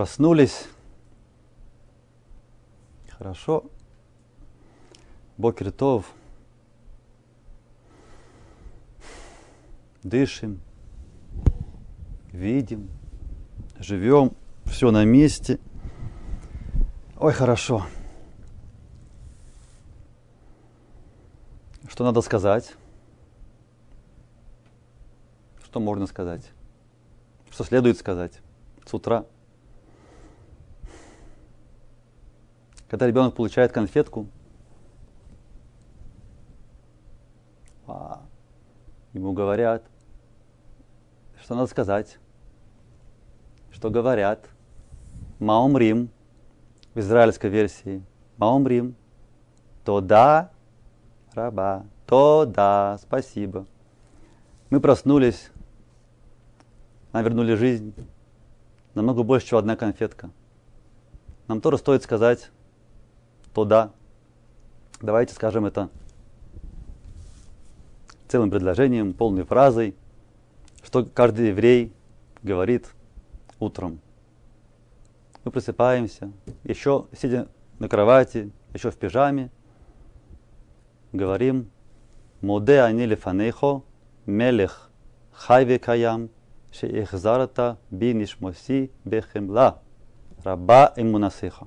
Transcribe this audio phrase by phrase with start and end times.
[0.00, 0.66] Проснулись.
[3.10, 3.64] Хорошо.
[5.36, 5.74] Бокер
[10.02, 10.62] Дышим.
[12.32, 12.88] Видим.
[13.78, 14.32] Живем.
[14.64, 15.60] Все на месте.
[17.18, 17.84] Ой, хорошо.
[21.90, 22.74] Что надо сказать?
[25.62, 26.50] Что можно сказать?
[27.50, 28.40] Что следует сказать
[28.86, 29.26] с утра?
[32.90, 34.26] Когда ребенок получает конфетку,
[37.86, 38.24] а,
[39.12, 39.84] ему говорят,
[41.40, 42.18] что надо сказать,
[43.70, 44.44] что говорят,
[45.38, 46.10] Маумрим,
[46.92, 48.04] в израильской версии,
[48.38, 48.96] Маумрим,
[49.84, 50.50] то да,
[51.32, 53.66] раба, то да, спасибо.
[54.68, 55.52] Мы проснулись,
[57.12, 57.94] нам вернули жизнь,
[58.94, 60.30] намного больше, чем одна конфетка.
[61.46, 62.50] Нам тоже стоит сказать
[63.54, 63.92] то да.
[65.00, 65.88] Давайте скажем это
[68.28, 69.96] целым предложением, полной фразой,
[70.84, 71.92] что каждый еврей
[72.42, 72.88] говорит
[73.58, 74.00] утром.
[75.44, 76.32] Мы просыпаемся,
[76.64, 79.50] еще сидя на кровати, еще в пижаме,
[81.12, 81.70] говорим
[82.40, 83.82] «Моде ани лефанехо,
[84.26, 84.90] мелех
[85.32, 86.30] хайве каям,
[86.72, 89.82] шеихзарата би нишмоси бехемла,
[90.44, 91.66] раба имунасеха».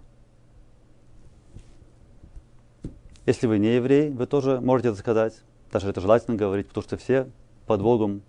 [3.25, 5.41] Если вы не еврей, вы тоже можете это сказать.
[5.71, 7.29] Даже это желательно говорить, потому что все
[7.65, 8.21] под Богом,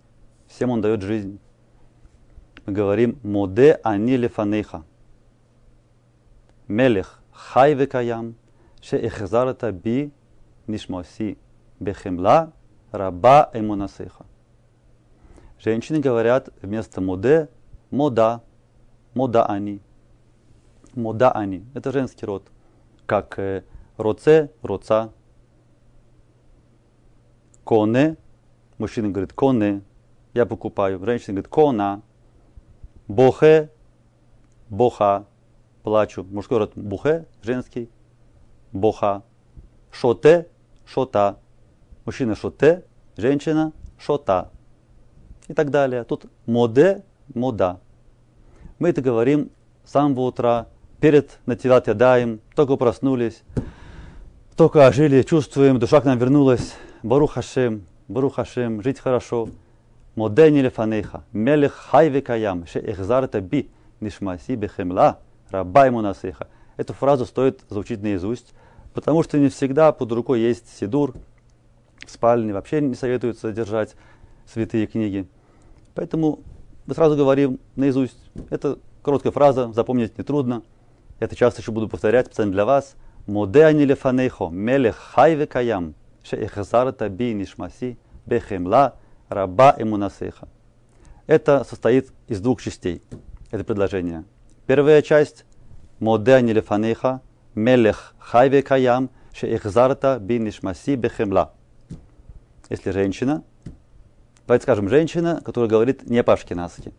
[0.47, 1.39] всем Он дает жизнь.
[2.65, 4.83] Мы говорим «Моде ани лефанеха».
[6.67, 8.35] Мелех хай векаям,
[8.81, 10.11] ше эхзарата би
[10.67, 11.37] нишмоси
[11.79, 12.53] бехемла
[12.91, 14.25] раба эмунасеха.
[15.59, 17.49] Женщины говорят вместо моде
[17.91, 18.41] мода,
[19.13, 19.81] мода они.
[20.93, 21.65] Мода они.
[21.73, 22.47] Это женский род.
[23.05, 23.63] Как э,
[23.97, 25.11] Роце, роца.
[27.63, 28.17] Коне.
[28.77, 29.81] Мужчина говорит коне.
[30.33, 31.03] Я покупаю.
[31.03, 32.01] Женщина говорит кона.
[33.07, 33.71] Бохе.
[34.69, 35.25] Боха.
[35.83, 36.23] Плачу.
[36.23, 37.25] Мужской род бухе.
[37.41, 37.89] Женский.
[38.71, 39.23] Боха.
[39.91, 40.47] Шоте.
[40.85, 41.39] Шота.
[42.05, 42.83] Мужчина шоте.
[43.17, 44.51] Женщина шота.
[45.47, 46.03] И так далее.
[46.03, 47.03] Тут моде.
[47.33, 47.79] Мода.
[48.77, 49.49] Мы это говорим
[49.83, 50.67] с самого утра,
[50.99, 53.41] перед натилат ядаем, только проснулись,
[54.55, 56.75] только жили, чувствуем, душа к нам вернулась.
[57.03, 59.49] Барух Хашем, Барух Хашем, жить хорошо.
[60.15, 66.47] Модени лефанеха, мелех хайве каям, ше эхзарта би, нишмаси бехемла, раба ему насеха.
[66.77, 68.53] Эту фразу стоит заучить наизусть,
[68.93, 71.13] потому что не всегда под рукой есть сидур,
[72.05, 73.95] в спальне вообще не советуется держать
[74.45, 75.27] святые книги.
[75.95, 76.39] Поэтому
[76.85, 78.17] мы сразу говорим наизусть.
[78.49, 80.63] Это короткая фраза, запомнить нетрудно.
[81.19, 82.95] Это часто еще буду повторять специально для вас–
[83.28, 85.92] מודה אני לפניך, מלך חי וקיים,
[86.22, 87.94] שהחזרת בי נשמתי
[88.26, 88.88] בחמלה
[89.30, 90.46] раба эмунасеха.
[91.26, 93.02] Это состоит из двух частей,
[93.52, 94.24] это предложение.
[94.66, 95.50] Первая часть –
[96.00, 97.20] Модеани лефанеха,
[97.54, 101.52] мелех хайве каям, шеихзарта би нишмаси бехемла.
[102.70, 103.44] Если женщина,
[104.46, 106.94] давайте скажем, женщина, которая говорит не по-ашкенадски.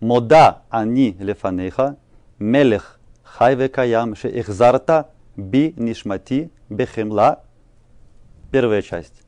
[0.00, 1.98] Мода ани лефанеха,
[2.40, 7.43] мелех хайве каям, шеихзарта би нишмати бехемла.
[8.51, 9.21] Первая часть.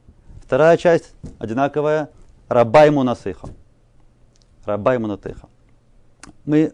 [0.44, 2.10] Вторая часть одинаковая.
[2.50, 3.50] Рабай мунасыха.
[4.66, 5.48] Рабай мунатыха.
[6.46, 6.74] Мы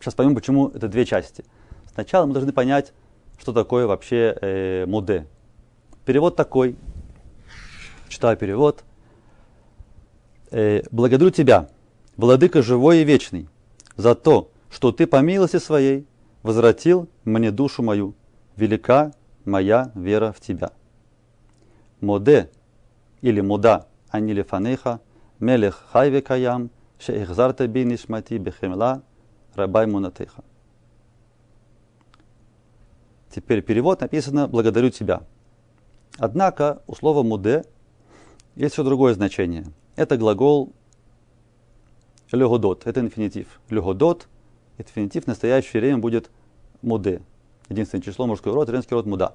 [0.00, 1.44] сейчас поймем, почему это две части.
[1.92, 2.92] Сначала мы должны понять,
[3.38, 5.26] что такое вообще э, муде.
[6.04, 6.76] Перевод такой.
[8.08, 8.84] Читаю перевод.
[10.50, 11.68] Э, благодарю тебя,
[12.16, 13.48] владыка живой и вечный,
[13.96, 16.06] за то, что ты по милости своей
[16.46, 18.14] возвратил мне душу мою,
[18.56, 19.12] велика
[19.44, 20.70] моя вера в тебя.
[22.00, 22.50] Моде
[23.20, 25.00] или муда анили фанеха,
[25.40, 26.70] мелех хайве каям,
[27.00, 29.02] шеихзарта би нишмати бехемла,
[29.56, 30.44] рабай мунатеха.
[33.28, 35.24] Теперь перевод написано «благодарю тебя».
[36.16, 37.64] Однако у слова «муде»
[38.54, 39.66] есть еще другое значение.
[39.96, 40.72] Это глагол
[42.30, 43.60] легодот, это инфинитив.
[43.68, 44.28] Легодот,
[44.78, 46.30] инфинитив в настоящее время будет
[46.82, 47.20] муде.
[47.68, 49.34] Единственное число мужской род, женский род муда.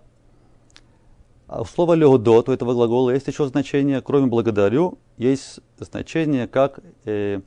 [1.48, 6.80] А у слова леодот, у этого глагола есть еще значение, кроме благодарю, есть значение как
[7.04, 7.42] э,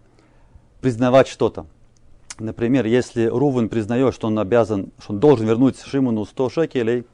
[0.83, 1.67] признавать что-то.
[2.39, 7.07] Например, если Рувен признает, что он обязан, что он должен вернуть Шимону 100 шекелей,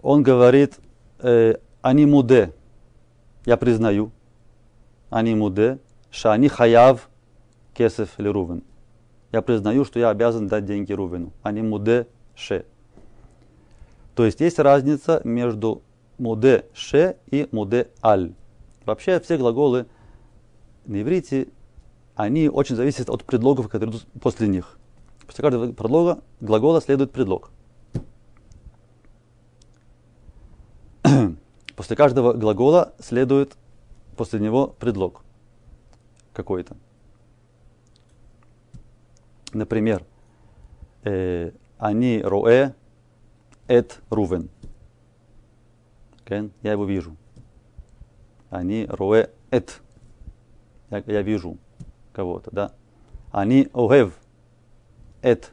[0.00, 0.78] он говорит,
[1.18, 2.54] э, они муде,
[3.44, 4.10] я признаю,
[5.10, 5.78] они муде,
[6.10, 7.10] шани хаяв
[7.74, 8.62] кесев или Рувен.
[9.32, 12.66] Я признаю, что я обязан дать деньги Рувену, а не муде ше.
[14.14, 15.82] То есть есть разница между
[16.18, 18.34] муде ше и муде аль.
[18.84, 19.86] Вообще все глаголы
[20.84, 21.48] на иврите,
[22.14, 24.78] они очень зависят от предлогов, которые идут после них.
[25.26, 27.50] После каждого предлога, глагола следует предлог.
[31.74, 33.56] После каждого глагола следует
[34.16, 35.22] после него предлог
[36.34, 36.76] какой-то.
[39.52, 40.04] Например,
[41.04, 42.74] э, они роэ
[43.68, 44.48] эт рувен.
[46.62, 47.16] Я его вижу.
[48.48, 49.82] Они роэ эт.
[50.90, 51.58] Я, я вижу
[52.12, 52.72] кого-то, да.
[53.30, 54.18] Они огев
[55.20, 55.52] эт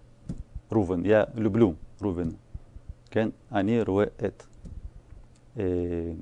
[0.70, 1.04] рувен.
[1.04, 2.38] Я люблю рувен.
[3.50, 4.46] Они роэ эт.
[5.56, 6.16] Э,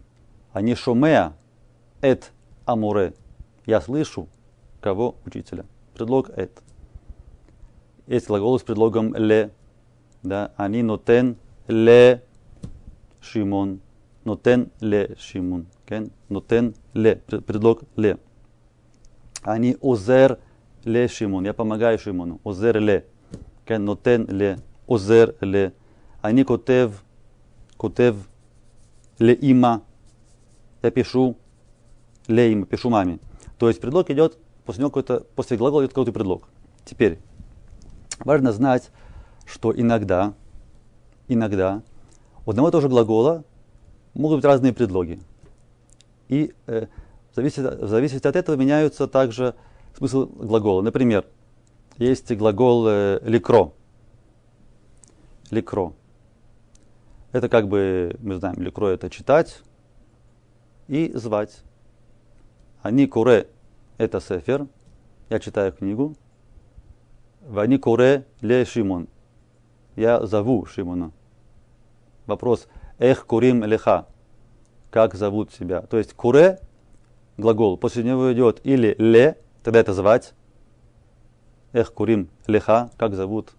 [0.54, 1.34] они шомеа
[2.02, 2.32] эт
[2.66, 3.14] амуре.
[3.66, 4.28] Я слышу
[4.82, 5.16] кого?
[5.26, 5.66] Учителя.
[5.94, 6.64] Предлог эт.
[8.08, 9.52] Есть глагол с предлогом ле.
[10.24, 11.36] Да, они нотен
[11.68, 12.24] ле
[13.20, 13.82] Шимон.
[14.24, 15.68] Нотен ле Шимон.
[15.86, 16.10] Okay?
[16.30, 17.18] Нотен ле.
[17.28, 18.18] Предлог ле.
[19.42, 20.40] Они озер
[20.86, 21.44] ле Шимон.
[21.44, 22.40] Я помогаю Шимону.
[22.46, 23.06] Озер ле.
[23.66, 23.78] Okay?
[23.78, 24.58] Нотен ле.
[24.88, 25.74] Озер ле.
[26.22, 27.04] Они котев.
[27.78, 28.16] Котев
[29.20, 29.84] ле има.
[30.82, 31.36] Я пишу
[32.30, 32.66] ле има.
[32.66, 33.20] Пишу маме.
[33.58, 36.48] То есть предлог идет, после него какой-то, после глагола идет какой-то предлог.
[36.86, 37.20] Теперь,
[38.20, 38.92] важно знать,
[39.46, 40.34] что иногда,
[41.28, 41.82] иногда
[42.46, 43.44] у одного и того же глагола
[44.14, 45.20] могут быть разные предлоги.
[46.28, 46.88] И э,
[47.32, 49.56] в, зависимости, в зависимости от этого меняются также
[49.98, 50.82] смысл глагола.
[50.82, 51.26] Например,
[51.98, 53.72] есть глагол э, ликро.
[55.52, 55.94] Ликро.
[57.32, 59.62] Это как бы, мы знаем, ликро это читать
[60.88, 61.62] и звать.
[62.82, 63.48] Они куре
[63.98, 64.68] это сефер.
[65.30, 66.16] Я читаю книгу.
[67.48, 69.08] Вани куре ле Шимон.
[69.96, 71.12] Я зову Шимона.
[72.26, 72.68] Вопрос.
[73.00, 74.06] Эх курим леха.
[74.92, 75.82] Как зовут себя?
[75.82, 76.60] То есть куре,
[77.38, 80.34] глагол, после него идет или ле, тогда это звать.
[81.72, 82.92] Эх курим леха.
[82.98, 83.54] Как зовут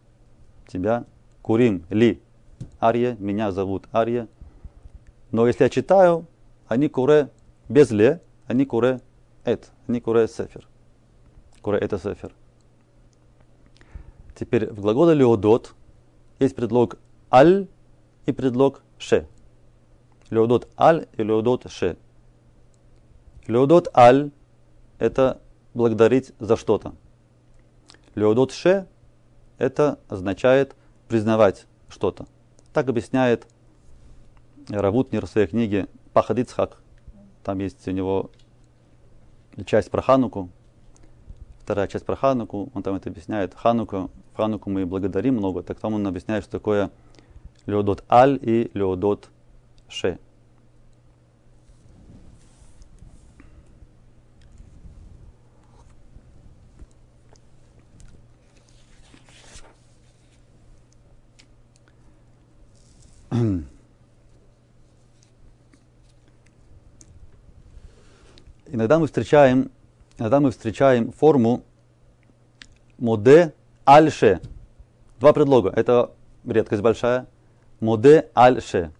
[0.66, 1.06] тебя?
[1.40, 2.20] Курим ли.
[2.82, 3.16] Ария.
[3.18, 4.28] Меня зовут Ария.
[5.30, 6.26] Но если я читаю,
[6.66, 7.30] они куре
[7.70, 9.00] без ле, они куре
[9.46, 10.68] эт, они куре сефер.
[11.62, 12.34] Куре это сефер.
[14.38, 15.74] Теперь в глаголе леодот
[16.38, 16.98] есть предлог
[17.32, 17.66] аль
[18.24, 19.26] и предлог ше.
[20.30, 21.96] Леодот аль и леодот ше.
[23.48, 24.30] Леодот аль–
[25.00, 25.40] это
[25.74, 26.94] благодарить за что-то.
[28.14, 28.86] Леодот ше–
[29.58, 30.76] это означает
[31.08, 32.26] признавать что-то.
[32.72, 33.44] Так объясняет
[34.68, 36.80] Равутнер в своей книге Пахад Ицхак.
[37.42, 38.30] Там есть у него
[39.66, 40.50] часть про Хануку,
[41.68, 43.52] вторая часть про Хануку, он там это объясняет.
[43.52, 46.90] Хануку, Хануку мы благодарим много, так там он объясняет, что такое
[47.66, 49.28] Леодот Аль и Леодот
[49.86, 50.18] Ше.
[68.68, 69.70] Иногда мы встречаем,
[70.18, 71.62] иногда мы встречаем форму
[72.98, 74.40] моде альше.
[75.20, 75.70] Два предлога.
[75.70, 76.10] Это
[76.44, 77.26] редкость большая.
[77.80, 78.92] Моде альше.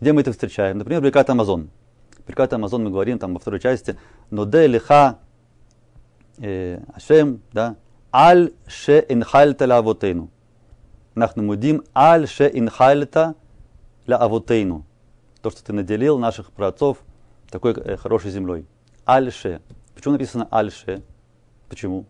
[0.00, 0.78] Где мы это встречаем?
[0.78, 1.70] Например, Брикат Амазон.
[2.26, 3.98] Брикат Амазон мы говорим там во второй части.
[4.30, 5.18] Ноде лиха
[6.38, 7.76] э, Ашем, да.
[8.12, 10.30] Аль ше инхальта ла авотейну.
[11.14, 13.34] Нахну мудим аль ше инхальта
[14.06, 14.84] ла авотейну.
[15.42, 16.98] То, что ты наделил наших праотцов
[17.50, 18.66] такой э, хорошей землей.
[19.04, 19.60] Альше.
[20.04, 21.02] Почему написано альше?
[21.70, 22.04] Почему?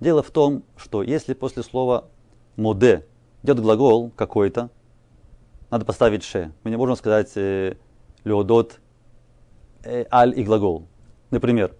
[0.00, 2.06] Дело в том, что если после слова
[2.56, 3.04] моде
[3.42, 4.70] идет глагол какой-то,
[5.68, 6.52] надо поставить ше.
[6.62, 7.74] Мы не можем сказать э,
[8.24, 8.80] леодот
[9.82, 10.86] э, аль и глагол.
[11.30, 11.74] Например,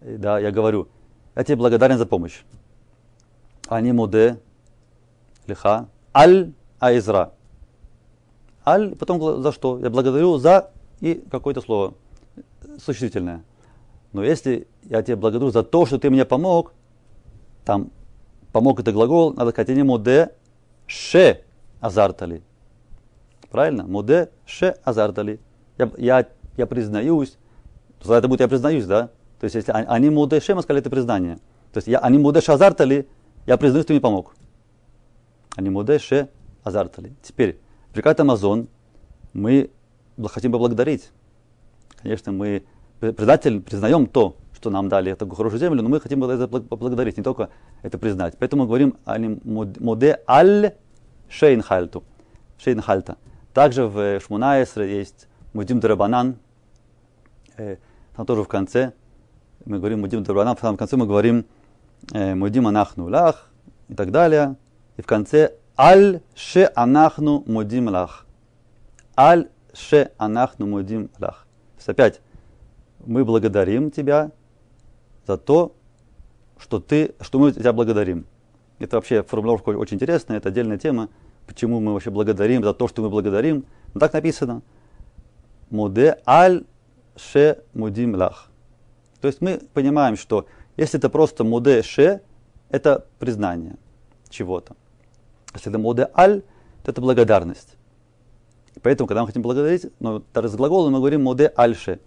[0.00, 0.88] э, да, я говорю,
[1.36, 2.40] я тебе благодарен за помощь.
[3.68, 4.40] Ани моде
[5.46, 7.34] лиха аль аизра.
[8.64, 9.78] Аль, потом за что?
[9.80, 10.70] Я благодарю за
[11.02, 11.92] и какое-то слово
[12.78, 13.44] существительное.
[14.14, 16.72] Но если я тебе благодарю за то, что ты мне помог,
[17.64, 17.90] там
[18.52, 20.30] помог это глагол, надо сказать не моде
[20.86, 21.42] ше
[21.80, 22.44] азартали.
[23.50, 23.84] Правильно?
[23.84, 25.40] Моде ше азартали.
[25.78, 27.36] Я, я, я признаюсь,
[28.02, 29.08] за это будет я признаюсь, да?
[29.40, 31.38] То есть если они моде ше, мы сказали это признание.
[31.72, 33.08] То есть я, они моде ше азартали,
[33.46, 34.36] я признаюсь, ты мне помог.
[35.56, 36.28] Они моде ше
[36.62, 37.14] азартали.
[37.20, 37.58] Теперь,
[37.92, 38.68] прикат Амазон,
[39.32, 39.72] мы
[40.28, 41.10] хотим поблагодарить.
[42.00, 42.64] Конечно, мы
[43.12, 47.22] предатель, признаем то, что нам дали такую хорошую землю, но мы хотим это поблагодарить, не
[47.22, 47.50] только
[47.82, 48.36] это признать.
[48.38, 48.96] Поэтому мы говорим
[49.78, 50.72] моде аль
[51.28, 52.02] шейнхальту.
[52.58, 53.16] Шейнхальта.
[53.52, 56.36] Также в Шмунаесре есть мудим дарабанан.
[57.56, 57.76] Э,
[58.16, 58.92] там тоже в конце
[59.64, 61.46] мы говорим мудим дарабанан, в самом конце мы говорим
[62.12, 63.50] э, мудим анахну лах
[63.88, 64.56] и так далее.
[64.96, 68.26] И в конце аль ше анахну мудим лах.
[69.16, 71.46] Аль ше анахну мудим лах.
[71.74, 72.20] То есть опять
[73.06, 74.30] мы благодарим тебя
[75.26, 75.74] за то,
[76.58, 78.26] что, ты, что мы тебя благодарим.
[78.78, 81.08] Это вообще формулировка очень интересная, это отдельная тема,
[81.46, 83.64] почему мы вообще благодарим за то, что мы благодарим.
[83.92, 84.62] Но так написано.
[85.70, 86.64] Муде аль
[87.16, 88.50] ше мудим лах.
[89.20, 90.46] То есть мы понимаем, что
[90.76, 92.22] если это просто муде ше,
[92.70, 93.76] это признание
[94.28, 94.76] чего-то.
[95.54, 96.42] Если это муде аль,
[96.82, 97.76] то это благодарность.
[98.82, 102.00] поэтому, когда мы хотим благодарить, ну, даже с глаголом мы говорим муде ше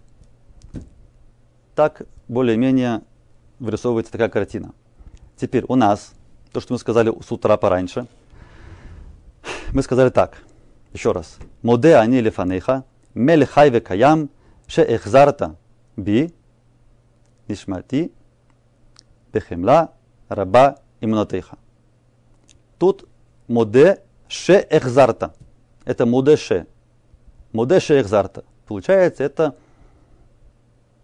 [1.78, 3.02] так более-менее
[3.60, 4.74] вырисовывается такая картина.
[5.36, 6.12] Теперь у нас,
[6.50, 8.08] то, что мы сказали с утра пораньше,
[9.72, 10.42] мы сказали так,
[10.92, 11.38] еще раз.
[11.62, 12.82] Моде они лефанеха,
[13.14, 14.28] мель хайве каям,
[14.66, 15.54] ше эхзарта
[15.96, 16.34] би,
[17.46, 18.10] нишмати,
[19.32, 19.92] бехемла,
[20.28, 21.58] раба имнотеха.
[22.76, 23.08] Тут
[23.46, 25.32] моде ше эхзарта.
[25.84, 26.66] Это моде ше.
[27.52, 28.42] Моде ше эхзарта.
[28.66, 29.54] Получается, это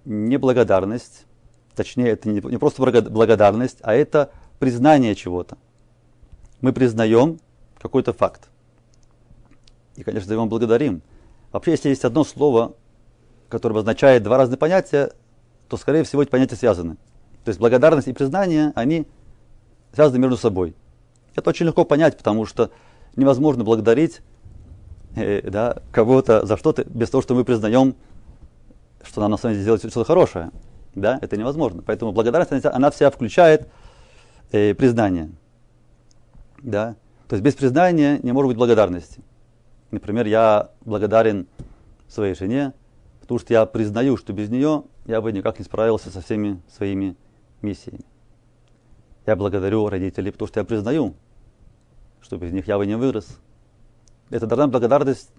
[0.04, 1.26] неблагодарность,
[1.75, 5.58] точнее, это не, просто благодарность, а это признание чего-то.
[6.61, 7.38] Мы признаем
[7.78, 8.49] какой-то факт.
[9.96, 11.02] И, конечно, за него благодарим.
[11.52, 12.75] Вообще, если есть одно слово,
[13.49, 15.12] которое обозначает два разных понятия,
[15.68, 16.96] то, скорее всего, эти понятия связаны.
[17.44, 19.06] То есть благодарность и признание, они
[19.92, 20.75] связаны между собой.
[21.37, 22.70] Это очень легко понять, потому что
[23.16, 24.23] невозможно благодарить
[25.14, 27.94] э, да, кого-то за что-то без того, что мы признаем
[29.04, 30.50] что нам на самом деле сделать что-то хорошее.
[30.94, 31.82] Да, это невозможно.
[31.84, 33.68] Поэтому благодарность, она вся включает
[34.52, 35.30] э, признание.
[36.62, 36.96] Да?
[37.28, 39.20] То есть без признания не может быть благодарности.
[39.90, 41.46] Например, я благодарен
[42.08, 42.73] своей жене,
[43.20, 47.16] потому что я признаю, что без нее я бы никак не справился со всеми своими
[47.62, 48.04] миссиями.
[49.26, 51.14] Я благодарю родителей, потому что я признаю,
[52.20, 53.38] что без них я бы не вырос.
[54.30, 55.30] Это должна благодарность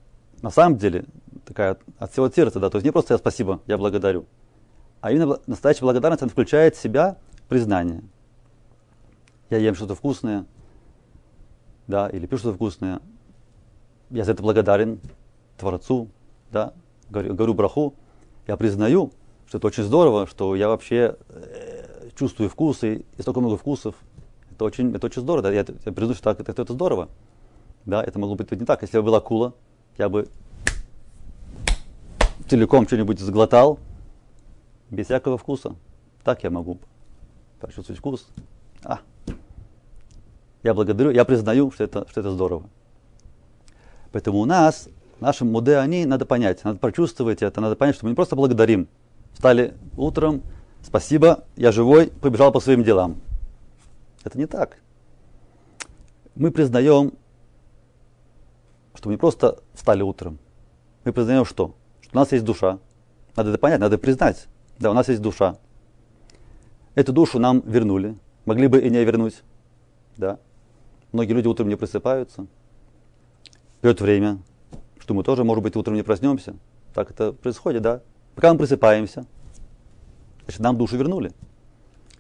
[0.42, 1.06] на самом деле
[1.46, 4.26] такая от всего сердца, да, то есть не просто я спасибо, я благодарю,
[5.02, 8.02] а именно настоящая благодарность, она включает в себя признание.
[9.50, 10.46] Я ем что-то вкусное,
[11.88, 13.00] да, или пью что-то вкусное,
[14.10, 15.00] я за это благодарен
[15.58, 16.10] Творцу,
[16.52, 16.74] да,
[17.10, 17.94] говорю, говорю браху,
[18.48, 19.12] я признаю,
[19.48, 23.96] что это очень здорово, что я вообще э, чувствую вкусы, и столько много вкусов.
[24.52, 27.10] Это очень, это очень здорово, да, я, я признаю, что так, это, это здорово.
[27.86, 28.82] Да, это могло быть не так.
[28.82, 29.54] Если бы была акула,
[29.98, 30.28] я бы
[32.48, 33.80] целиком что-нибудь сглотал,
[34.90, 35.76] без всякого вкуса.
[36.24, 36.80] Так я могу
[37.60, 38.28] почувствовать вкус.
[38.84, 39.00] А,
[40.64, 42.64] я благодарю, я признаю, что это, что это здорово.
[44.12, 48.12] Поэтому у нас, нашим муде они, надо понять, надо прочувствовать это, надо понять, что мы
[48.12, 48.88] не просто благодарим.
[49.34, 50.42] Встали утром,
[50.82, 53.18] спасибо, я живой, побежал по своим делам.
[54.24, 54.78] Это не так.
[56.36, 57.14] Мы признаем,
[59.06, 60.40] что мы просто встали утром.
[61.04, 61.76] Мы признаем что?
[62.12, 62.80] У нас есть душа.
[63.36, 64.48] Надо это понять, надо признать.
[64.80, 65.58] Да, у нас есть душа.
[66.96, 68.18] Эту душу нам вернули.
[68.46, 69.44] Могли бы и не вернуть.
[70.18, 70.40] Да.
[71.12, 72.48] Многие люди утром не просыпаются.
[73.82, 74.40] Придет время,
[74.98, 76.56] что мы тоже, может быть, утром не проснемся.
[76.96, 78.02] Так это происходит, да.
[78.34, 79.28] Пока мы просыпаемся,
[80.46, 81.32] значит, нам душу вернули.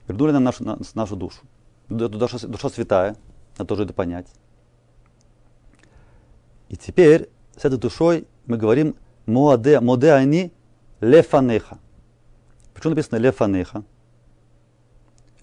[0.07, 0.63] Вернули нам нашу,
[0.93, 1.41] нашу душу.
[1.89, 3.15] Душа, душа святая,
[3.57, 4.27] надо тоже это понять.
[6.69, 8.95] И теперь с этой душой мы говорим
[9.25, 10.51] Моде, моде они
[11.01, 11.79] лефанеха.
[12.73, 13.83] Почему написано лефанеха?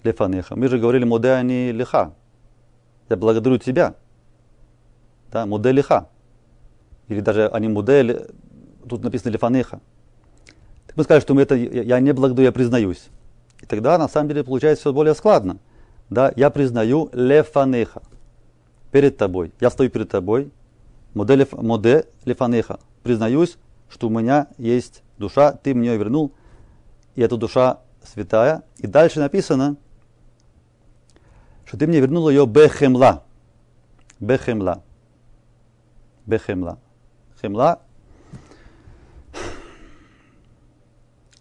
[0.03, 0.55] Лефанеха.
[0.55, 2.13] Мы же говорили моде они леха.
[3.09, 3.95] Я благодарю тебя.
[5.31, 6.09] Да, моде леха.
[7.07, 8.27] Или даже они модель,
[8.87, 9.81] тут написано лефанеха.
[10.87, 13.09] Так мы скажем, что мы это, я не благодарю, я признаюсь.
[13.61, 15.57] И тогда на самом деле получается все более складно.
[16.09, 18.01] Да, я признаю лефанеха.
[18.91, 19.51] Перед тобой.
[19.59, 20.51] Я стою перед тобой.
[21.13, 22.79] Моде, моде лефанеха.
[23.03, 23.57] Признаюсь,
[23.89, 26.31] что у меня есть душа, ты мне ее вернул,
[27.15, 28.63] и эта душа святая.
[28.77, 29.77] И дальше написано,
[31.65, 33.23] что ты мне вернул ее бехемла.
[34.19, 34.83] Бехемла.
[36.25, 36.79] Бехемла.
[37.41, 37.81] Хемла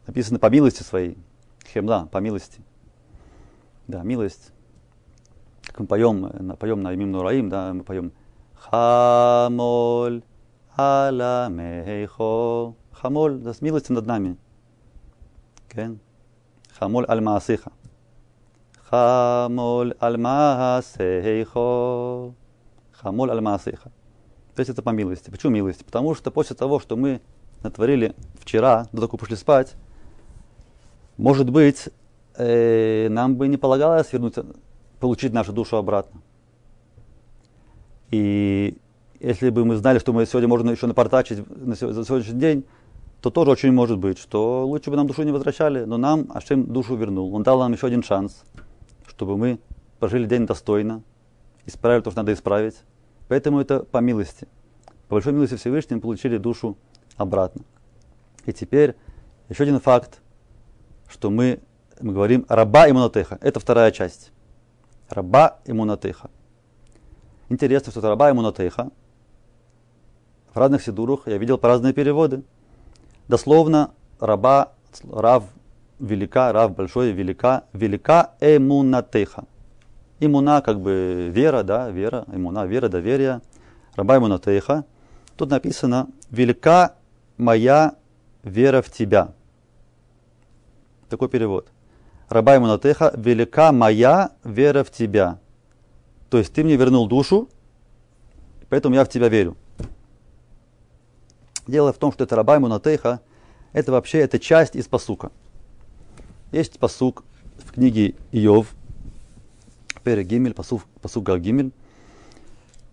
[0.06, 1.16] написано по милости своей.
[1.72, 2.60] Хемла, по милости.
[3.86, 4.52] Да, милость.
[5.62, 8.12] Как мы поем, поем на Имим Нураим, да, мы поем
[8.70, 10.22] Хамоль
[10.76, 12.74] Аламейхо.
[12.92, 14.36] Хамоль, да, с милостью над нами.
[15.68, 15.98] Кен.
[16.78, 17.72] хамоль аль маасиха.
[18.88, 21.54] Хамоль аль маасейхо.
[22.92, 23.42] Хамоль аль.
[23.42, 25.30] То есть это по милости.
[25.30, 25.82] Почему милости?
[25.82, 27.20] Потому что после того, что мы
[27.62, 29.74] натворили вчера, до того, пошли спать,
[31.16, 31.88] может быть,
[32.36, 34.34] э, нам бы не полагалось вернуть,
[35.00, 36.22] получить нашу душу обратно.
[38.12, 38.78] И
[39.20, 42.64] если бы мы знали, что мы сегодня можно еще напортачить на сегодняшний день,
[43.20, 46.66] то тоже очень может быть, что лучше бы нам душу не возвращали, но нам Ашем
[46.66, 47.34] душу вернул.
[47.34, 48.44] Он дал нам еще один шанс,
[49.06, 49.60] чтобы мы
[49.98, 51.02] прожили день достойно,
[51.64, 52.74] исправили то, что надо исправить.
[53.28, 54.46] Поэтому это по милости.
[55.08, 56.76] По большой милости Всевышнего получили душу
[57.16, 57.62] обратно.
[58.44, 58.96] И теперь
[59.48, 60.20] еще один факт,
[61.08, 61.60] что мы,
[62.00, 63.38] мы говорим раба и монотеха.
[63.40, 64.32] Это вторая часть.
[65.08, 66.28] Раба и монотеха.
[67.52, 68.88] Интересно, что это раба и монотеха.
[70.54, 72.44] В разных сидурах я видел по разные переводы.
[73.28, 73.90] Дословно
[74.20, 74.72] раба,
[75.10, 75.44] рав
[76.00, 79.44] велика, рав большой, велика, велика эмунатеха.
[80.18, 83.42] Имуна как бы вера, да, вера, имуна, вера, доверие.
[83.96, 84.86] Раба эмунатеха.
[85.36, 86.94] Тут написано велика
[87.36, 87.96] моя
[88.42, 89.34] вера в тебя.
[91.10, 91.68] Такой перевод.
[92.30, 95.38] Раба эмунатеха, велика моя вера в тебя.
[96.32, 97.50] То есть ты мне вернул душу,
[98.70, 99.54] поэтому я в тебя верю.
[101.66, 103.20] Дело в том, что это Рабай Мунатейха,
[103.74, 105.30] это вообще это часть из посука.
[106.50, 107.22] Есть посук
[107.58, 108.68] в книге Иов,
[110.04, 111.70] Пере Гимель, посук, посук Гимель.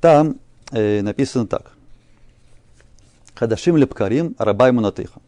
[0.01, 0.41] Там
[0.73, 1.71] э, написано так.
[3.35, 5.21] Хадашим лепкарим раба имунатыха.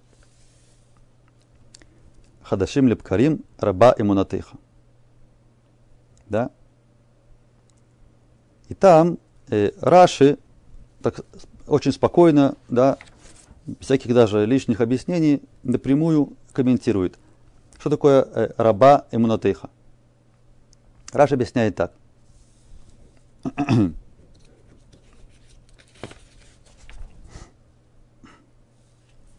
[2.43, 4.57] Хадашим лепкарим раба имунатыха.
[6.27, 6.51] Да?
[8.71, 10.37] И там э, Раши
[11.01, 11.19] так,
[11.67, 12.97] очень спокойно, да,
[13.81, 17.19] всяких даже лишних объяснений, напрямую комментирует,
[17.77, 19.69] что такое э, раба иммунотейха.
[21.11, 21.91] Раш объясняет так.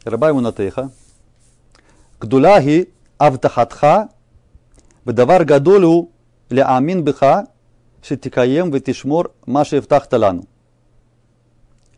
[0.05, 0.93] раба иммунотейха.
[2.21, 4.11] Гдуляги автахатха
[5.07, 6.11] бедавар гадолю
[6.51, 7.47] амин бха
[8.03, 10.47] шитикаем ветишмор маши евтахталану.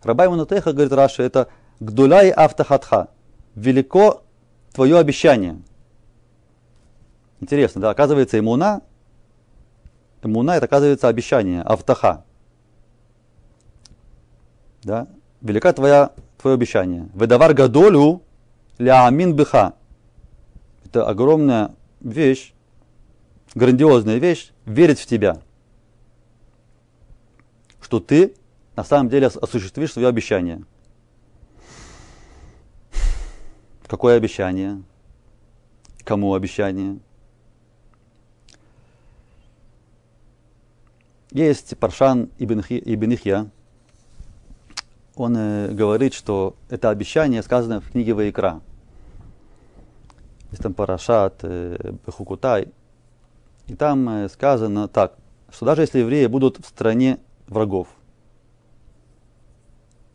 [0.03, 1.49] Раба Имунатеха, говорит Раша, это
[1.81, 3.09] Гдуляй автохатха.
[3.55, 4.23] Велико
[4.73, 5.61] твое обещание.
[7.41, 8.83] Интересно, да, оказывается, имуна,
[10.23, 12.25] имуна это оказывается обещание, автоха.
[14.83, 15.09] Да,
[15.41, 17.09] велика твоя, твое обещание.
[17.15, 18.23] Ведавар гадолю
[18.79, 19.75] ляамин быха.
[20.85, 22.55] Это огромная вещь,
[23.55, 25.41] грандиозная вещь, верить в тебя.
[27.85, 28.35] Что ты
[28.75, 30.65] на самом деле осуществишь свое обещание–
[33.87, 34.83] Какое обещание?
[36.05, 36.99] Кому обещание?
[41.31, 43.51] Есть Паршан Ибн, Ихья.
[45.17, 48.63] Он э, говорит, что это обещание сказано в книге Ваикра.
[50.51, 52.73] Есть там Парашат, э, Бехукутай.
[53.67, 55.15] И там э, сказано так,
[55.51, 57.19] что даже если евреи будут в стране
[57.55, 57.89] врагов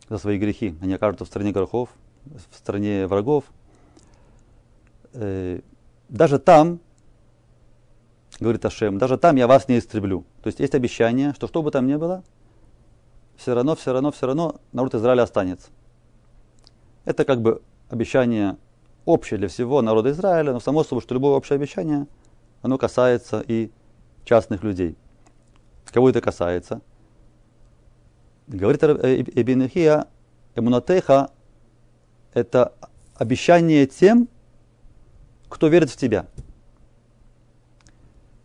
[0.08, 1.88] за свои грехи, они окажутся в стране грехов,
[2.24, 3.44] в стране врагов–
[5.12, 5.60] э,
[6.08, 6.80] даже там,
[8.38, 10.24] говорит Ашем, даже там я вас не истреблю.
[10.42, 12.24] То есть есть обещание, что что бы там ни было,
[13.36, 15.70] все равно, все равно, все равно народ Израиля останется.
[17.04, 18.56] Это как бы обещание
[19.04, 22.06] общее для всего народа Израиля, но само собой, что любое общее обещание,
[22.62, 23.70] оно касается и
[24.24, 24.96] частных людей.
[25.86, 26.82] Кого это касается?
[28.50, 30.06] Говорит Ибн Ихия,
[30.56, 31.30] Эмунатеха–
[32.34, 32.74] это
[33.14, 34.28] обещание тем,
[35.48, 36.26] кто верит в тебя.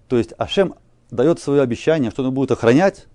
[0.08, 0.76] То есть Ашем
[1.10, 3.08] дает свое обещание, что он будет охранять,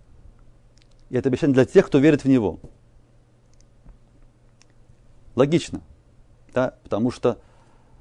[1.11, 2.59] и это обещание для тех, кто верит в него.
[5.37, 5.83] Логично,
[6.53, 6.74] да?
[6.83, 7.38] потому что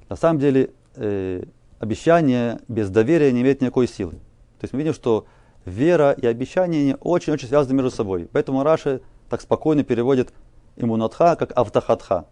[0.10, 1.44] на самом деле э,
[1.78, 4.14] обещание без доверия не имеет никакой силы.
[4.14, 5.28] То есть мы видим, что
[5.66, 8.30] вера и обещание очень-очень связаны между собой.
[8.32, 10.34] Поэтому Раши так спокойно переводит
[10.76, 12.26] имунатха как автохатха.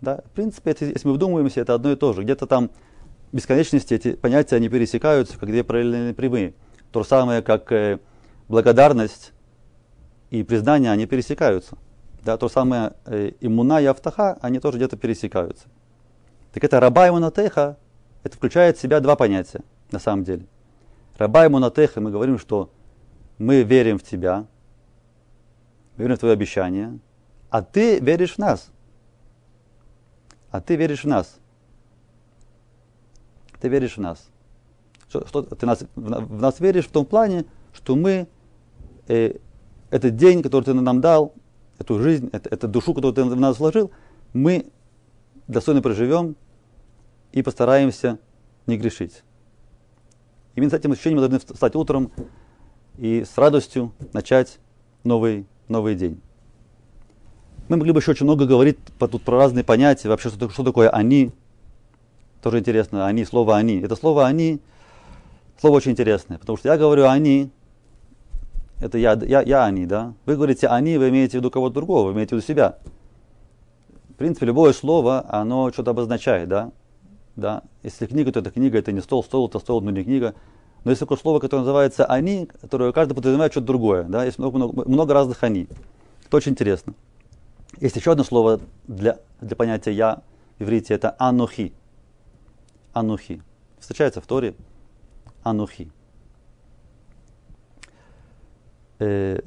[0.00, 0.22] Да?
[0.26, 2.22] В принципе, это, если мы вдумываемся, это одно и то же.
[2.22, 2.70] Где-то там
[3.32, 6.54] бесконечности эти понятия они пересекаются, как две параллельные прямые.
[6.90, 7.98] То же самое, как э,
[8.48, 9.32] благодарность
[10.30, 11.78] и признание, они пересекаются.
[12.24, 15.68] Да, то же самое э, иммуна и автаха, они тоже где-то пересекаются.
[16.52, 17.10] Так это раба и
[18.22, 20.46] это включает в себя два понятия, на самом деле.
[21.22, 22.72] Раба и монотеха, мы говорим, что
[23.38, 24.44] мы верим в тебя,
[25.96, 26.98] верим в твое обещание,
[27.48, 28.72] а ты веришь в нас.
[30.50, 31.38] А ты веришь в нас.
[33.60, 34.28] Ты веришь в нас.
[35.08, 38.26] Что, что ты нас, в, нас веришь в том плане, что мы
[39.06, 39.36] э,
[39.90, 41.34] этот день, который ты нам дал,
[41.78, 43.92] эту жизнь, это, эту душу, которую ты в нас вложил,
[44.32, 44.72] мы
[45.46, 46.34] достойно проживем
[47.30, 48.18] и постараемся
[48.66, 49.22] не грешить.
[50.54, 52.10] Именно с этим ощущением мы должны встать утром
[52.98, 54.58] и с радостью начать
[55.04, 56.20] новый, новый день.
[57.68, 60.90] Мы могли бы еще очень много говорить тут про разные понятия, вообще, что, что такое
[60.90, 61.32] «они».
[62.42, 63.80] Тоже интересно, «они», слово «они».
[63.80, 64.60] Это слово «они»
[65.62, 67.50] слово очень интересное, потому что я говорю «они»,
[68.80, 70.12] это я, я, я «они», да?
[70.26, 72.78] Вы говорите «они», вы имеете в виду кого-то другого, вы имеете в виду себя.
[74.10, 76.72] В принципе, любое слово, оно что-то обозначает, да?
[77.36, 77.62] Да?
[77.82, 80.34] Если книга, то это книга, это не стол, стол это стол, но не книга.
[80.84, 84.24] Но есть такое слово, которое называется «они», которое каждый подразумевает что-то другое, да?
[84.24, 85.68] Есть много, много, много разных «они».
[86.26, 86.94] Это очень интересно.
[87.80, 90.22] Есть еще одно слово для, для понятия «я»
[90.58, 91.72] в иврите, это «анухи».
[92.92, 93.42] «Анухи».
[93.78, 94.54] Встречается в Торе
[95.44, 95.90] «анухи».
[98.98, 99.40] Э,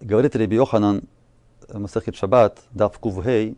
[0.00, 1.04] говорит Реби Йоханан
[1.72, 3.56] Масахит Шаббат, Дав Кувгей,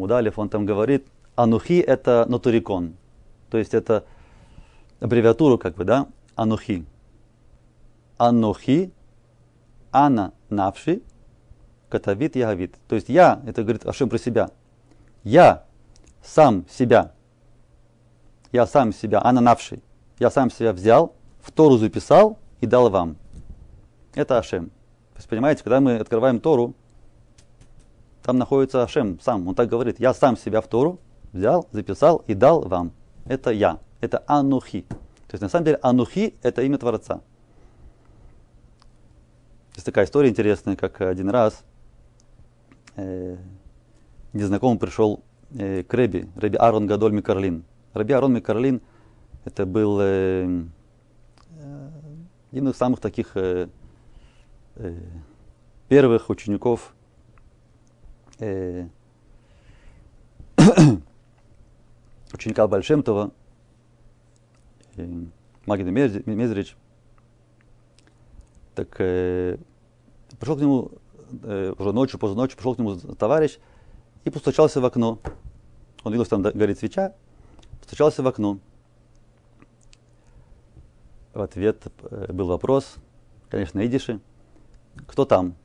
[0.00, 2.96] Мудалев, он там говорит, Анухи это нотурикон,
[3.50, 4.04] то есть это
[5.00, 6.84] аббревиатура как бы, да, Анухи.
[8.18, 8.92] Анухи
[9.92, 11.02] Ана навши,
[11.88, 12.76] катавит ягавит.
[12.88, 14.50] То есть я, это говорит Ашем про себя.
[15.24, 15.64] Я
[16.22, 17.12] сам себя.
[18.52, 19.80] Я сам себя, ана навши.
[20.18, 23.16] Я сам себя взял, в Тору записал и дал вам.
[24.14, 24.66] Это Ашем.
[25.12, 26.74] То есть, понимаете, когда мы открываем Тору,
[28.22, 29.46] там находится Ашем сам.
[29.48, 30.98] Он так говорит, я сам себя в Тору
[31.32, 32.92] взял, записал и дал вам.
[33.24, 33.78] Это я.
[34.00, 34.82] Это Анухи.
[34.82, 37.20] То есть на самом деле Анухи это имя Творца.
[39.74, 41.64] Есть такая история интересная, как один раз
[42.96, 43.36] э,
[44.32, 47.64] незнакомый пришел э, к Реби, Реби Арон Гадоль Микарлин.
[47.94, 48.80] Реби Арон Микарлин
[49.44, 50.64] это был э,
[51.58, 51.90] э,
[52.50, 53.68] один из самых таких э,
[54.76, 54.94] э,
[55.88, 56.94] первых учеников
[58.40, 58.88] э,
[62.32, 63.30] ученика Большемтова,
[64.96, 65.24] э,
[65.66, 66.76] Магида Мезрич.
[68.74, 69.58] Так э,
[70.38, 70.90] Пришел к нему
[71.42, 73.58] э, уже ночью, поздно ночью, пришел к нему товарищ
[74.24, 75.18] и постучался в окно.
[76.04, 77.14] Он видел, что там горит свеча,
[77.80, 78.58] постучался в окно.
[81.34, 82.94] В ответ э, был вопрос,
[83.50, 84.20] конечно, на идише.
[85.06, 85.56] Кто там?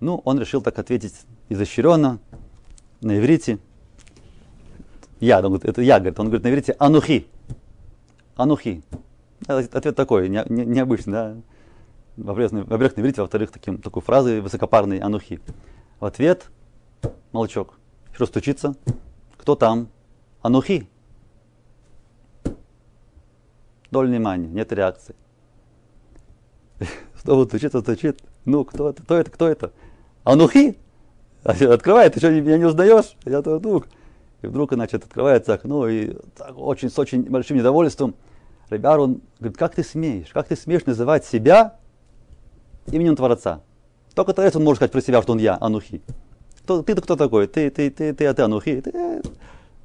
[0.00, 1.14] Ну, он решил так ответить
[1.48, 2.18] изощренно,
[3.00, 3.58] на иврите.
[5.20, 7.26] Я, он говорит, это я, говорит, он говорит на иврите анухи.
[8.36, 8.82] Анухи.
[9.46, 11.36] Ответ такой, не, не, необычный, да
[12.18, 15.40] во-первых, на иврите, во-вторых, таким, такой фразой высокопарной анухи.
[16.00, 16.50] В ответ
[17.32, 17.74] молчок.
[18.12, 18.74] Что стучится?
[19.36, 19.88] Кто там?
[20.42, 20.88] Анухи.
[23.90, 25.14] Доль внимания, нет реакции.
[27.22, 28.20] Снова стучится, стучит.
[28.44, 29.02] Ну, кто это?
[29.02, 29.30] Кто это?
[29.30, 29.72] Кто это?
[30.28, 30.76] Анухи!
[31.44, 33.16] Открывает, ты что, меня не узнаешь?
[33.24, 33.86] Я твой друг.
[34.42, 38.14] И вдруг, значит, открывается окно, и так, очень, с очень большим недовольством
[38.68, 40.28] Ребяр, он говорит, как ты смеешь?
[40.28, 41.78] Как ты смеешь называть себя
[42.88, 43.62] именем Творца.
[44.14, 46.02] Только Творец он может сказать про себя, что он я, Анухи.
[46.66, 47.46] Ты-то кто такой?
[47.46, 48.82] Ты, ты, ты, ты, а ты Анухи.
[48.82, 49.22] Ты,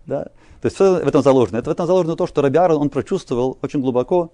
[0.06, 0.24] да?
[0.62, 1.58] То есть все в этом заложено.
[1.58, 4.34] Это в этом заложено то, что Рабиар, он прочувствовал очень глубоко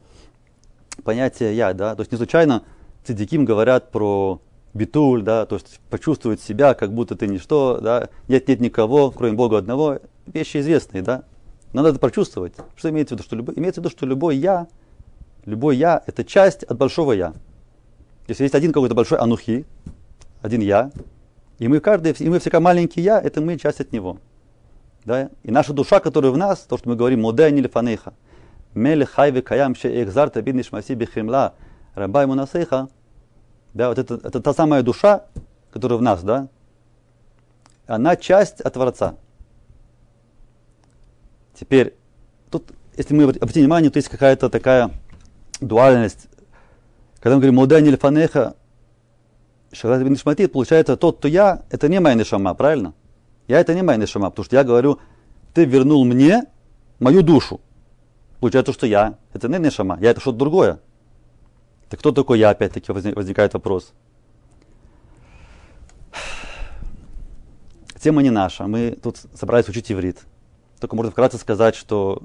[1.04, 1.94] понятие я, да.
[1.94, 2.64] То есть не случайно
[3.06, 4.42] цидиким говорят про
[4.74, 9.34] битуль, да, то есть почувствовать себя, как будто ты ничто, да, нет, нет никого, кроме
[9.34, 11.24] Бога одного, вещи известные, да.
[11.74, 12.54] Надо это прочувствовать.
[12.76, 13.24] Что имеется в виду?
[13.24, 14.68] Что любой, имеется в виду, что любой я,
[15.46, 17.34] любой я– это часть от большого я.
[18.28, 19.66] Если есть один какой-то большой анухи,
[20.42, 20.92] один я,
[21.60, 24.18] и мы каждый, и мы всегда маленький я, это мы часть от него.
[25.06, 25.30] Да?
[25.44, 28.14] И наша душа, которая в нас, то, что мы говорим, моден или фанеха,
[28.74, 31.54] меле хайве каям ше экзар табидниш маси бихимла,
[31.96, 32.90] рабай мунасеха,
[33.74, 35.26] да, вот это, это та самая душа,
[35.72, 36.48] которая в нас, да,
[37.88, 39.16] она часть от Творца.
[41.54, 41.96] Теперь,
[42.50, 44.92] тут, если мы обратим внимание, то есть какая-то такая
[45.60, 46.30] дуальность
[47.20, 48.56] когда мы говорим «Мудань ильфанеха»,
[49.72, 52.94] Шагат бин Шматит, получается, тот, кто я, это не моя нишама, правильно?
[53.48, 55.00] Я это не моя нишама, потому что я говорю,
[55.54, 56.46] ты вернул мне
[57.00, 57.62] мою душу.
[58.40, 60.80] Получается, что я, это не нишама, я это что-то другое.
[61.90, 63.94] Так кто такой я, опять-таки, возникает вопрос.
[68.00, 70.22] Тема не наша, мы тут собрались учить иврит.
[70.80, 72.24] Только можно вкратце сказать, что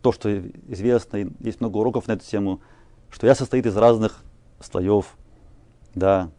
[0.00, 0.38] то, что
[0.68, 2.62] известно, есть много уроков на эту тему–
[3.14, 4.24] что я состоит из разных
[4.58, 5.16] слоев,
[5.94, 6.30] да,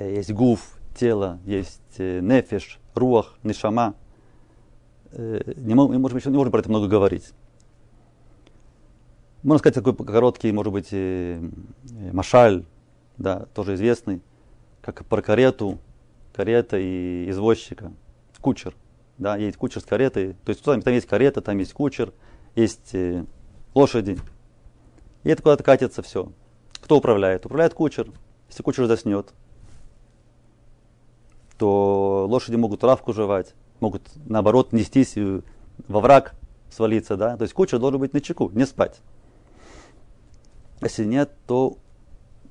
[0.00, 3.94] есть гуф, тело, есть э, нефиш, руах, нишама.
[5.12, 7.34] э, не, можем, не можем про это много говорить.
[9.44, 11.38] Можно сказать такой короткий, может быть, э,
[12.12, 12.64] машаль,
[13.18, 14.22] да, тоже известный,
[14.80, 15.78] как про карету,
[16.32, 17.92] карета и извозчика,
[18.40, 18.74] кучер.
[19.18, 20.34] Да, едет кучер с каретой.
[20.46, 22.14] То есть там, там есть карета, там есть кучер,
[22.54, 23.26] есть э,
[23.74, 24.18] лошади.
[25.24, 26.32] И это куда-то катится все.
[26.80, 27.44] Кто управляет?
[27.44, 28.10] Управляет кучер.
[28.48, 29.34] Если кучер заснет,
[31.58, 36.34] то лошади могут травку жевать, могут наоборот нестись во враг
[36.70, 37.36] свалиться, да.
[37.36, 39.02] То есть кучер должен быть на чеку, не спать.
[40.80, 41.78] Если нет, то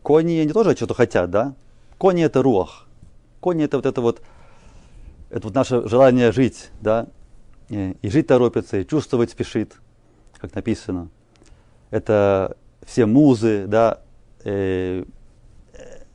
[0.02, 1.56] кони они тоже что-то хотят, да.
[1.98, 2.88] Кони это руах.
[3.40, 4.22] Кони это вот это вот,
[5.30, 7.08] это вот наше желание жить, да.
[7.70, 9.74] И жить торопится, и чувствовать спешит,
[10.38, 11.10] как написано.
[11.90, 14.02] Это все музы, да,
[14.44, 15.06] э,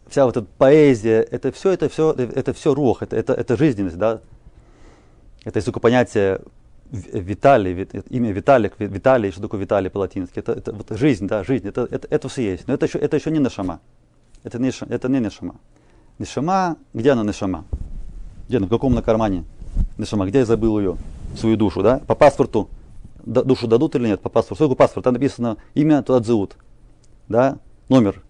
[0.08, 3.98] вся вот эта поэзия, это все, это все, это все рух, это, это, это жизненность,
[3.98, 4.20] да.
[5.44, 6.40] Это есть только понятие
[6.90, 11.87] Виталий, имя Виталик, Виталий, что такое Виталий по-латински, это, это вот жизнь, да, жизнь, это,
[11.90, 12.66] это, это все есть.
[12.66, 13.81] Но это еще, это еще не нашама.
[14.42, 15.57] Это не, это не нашама.
[16.18, 17.64] Нишама, где она нашама?
[18.48, 19.44] Где она, в каком на кармане?
[19.98, 20.96] Нишама, где я забыл ее,
[21.37, 22.01] свою душу, да?
[22.07, 22.70] По паспорту
[23.24, 24.20] душу дадут или нет?
[24.20, 24.64] По паспорту.
[24.64, 25.05] Сколько паспорт?
[25.05, 26.57] Там написано имя, туда зовут.
[27.29, 27.59] Да?
[27.88, 28.22] Номер.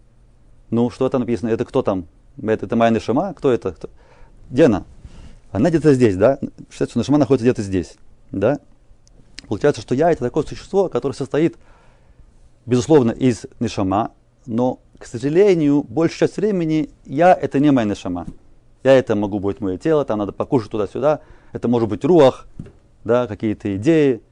[0.70, 1.48] Ну, что там написано?
[1.50, 2.06] Это кто там?
[2.42, 3.32] Это, это моя Нишама?
[3.34, 3.72] Кто это?
[3.72, 3.88] Кто?
[4.50, 4.84] Где она?
[5.52, 6.38] Она где-то здесь, да?
[6.70, 7.96] Считается, что Нишама находится где-то здесь.
[8.32, 8.58] Да?
[9.46, 11.56] Получается, что я это такое существо, которое состоит,
[12.66, 14.12] безусловно, из Нишама,
[14.46, 18.26] но, к сожалению, большую часть времени я это не моя Нишама.
[18.84, 21.20] Я это могу быть мое тело, там надо покушать туда-сюда.
[21.52, 22.46] Это может быть руах,
[23.04, 24.22] да, какие-то идеи,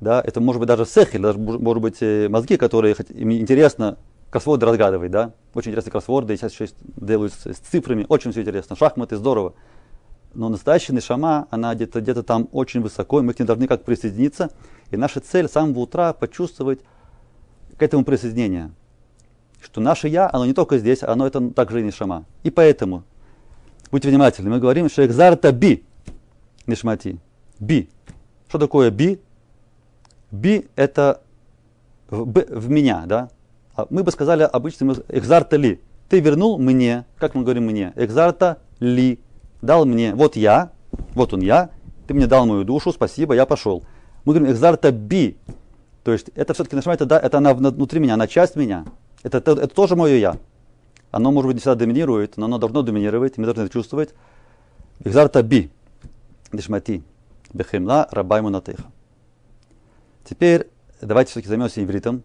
[0.00, 3.96] да, это может быть даже сехель, даже может быть э, мозги, которые им интересно
[4.30, 5.32] кроссворды разгадывать, да.
[5.54, 8.76] Очень интересные кроссворды, сейчас еще делают с, с цифрами, очень все интересно.
[8.76, 9.54] Шахматы здорово.
[10.36, 13.84] Но настоящая нишама, она где-то где там очень высоко, и мы к ней должны как
[13.84, 14.50] присоединиться.
[14.90, 16.80] И наша цель с самого утра почувствовать
[17.78, 18.70] к этому присоединение.
[19.62, 22.26] Что наше я, оно не только здесь, оно это также и нишама.
[22.42, 23.02] И поэтому,
[23.90, 25.86] будьте внимательны, мы говорим, что экзарта би,
[26.66, 27.18] нишмати,
[27.58, 27.88] би.
[28.48, 29.18] Что такое би?
[30.30, 31.22] Би это
[32.10, 33.30] в, б, в меня, да?
[33.74, 35.80] А мы бы сказали обычно экзарта ли.
[36.10, 39.18] Ты вернул мне, как мы говорим мне, экзарта ли
[39.62, 40.72] дал мне, вот я,
[41.14, 41.70] вот он я,
[42.06, 43.84] ты мне дал мою душу, спасибо, я пошел.
[44.24, 45.36] Мы говорим экзарта би,
[46.04, 48.84] то есть это все-таки нажимает, да, это она внутри меня, она часть меня,
[49.22, 50.36] это, это, это тоже мое я.
[51.10, 54.10] Оно, может быть, не всегда доминирует, но оно должно доминировать, мы должны это чувствовать.
[55.04, 55.70] Экзарта би,
[56.52, 57.02] дешмати,
[57.52, 58.84] бехемла, рабайму натеха.
[60.28, 60.68] Теперь
[61.00, 62.22] давайте все-таки займемся ивритом.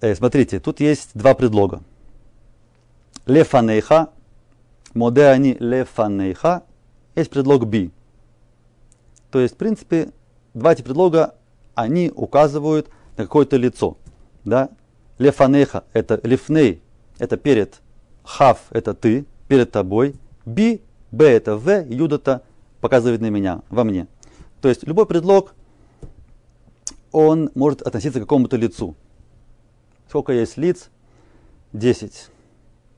[0.00, 1.82] Э, смотрите, тут есть два предлога.
[3.26, 4.10] Лефанейха
[4.96, 6.64] Моде они лефанейха,
[7.14, 7.92] есть предлог би.
[9.30, 10.10] То есть, в принципе,
[10.54, 11.34] два эти предлога,
[11.74, 13.98] они указывают на какое-то лицо.
[14.44, 14.70] Да?
[15.18, 16.82] Лефанейха– это лифней,
[17.18, 17.82] это перед,
[18.24, 22.42] хав– это ты, перед тобой, би, б– это в, юд– это
[22.80, 24.08] показывает на меня, во мне.
[24.62, 25.54] То есть, любой предлог,
[27.12, 28.96] он может относиться к какому-то лицу.
[30.08, 30.88] Сколько есть лиц?
[31.72, 32.30] Десять.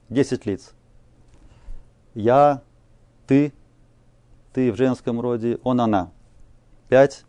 [0.08, 0.74] Десять лиц
[2.18, 2.62] я,
[3.26, 3.52] ты,
[4.52, 6.10] ты в женском роде, он, она.
[6.88, 7.24] Пять.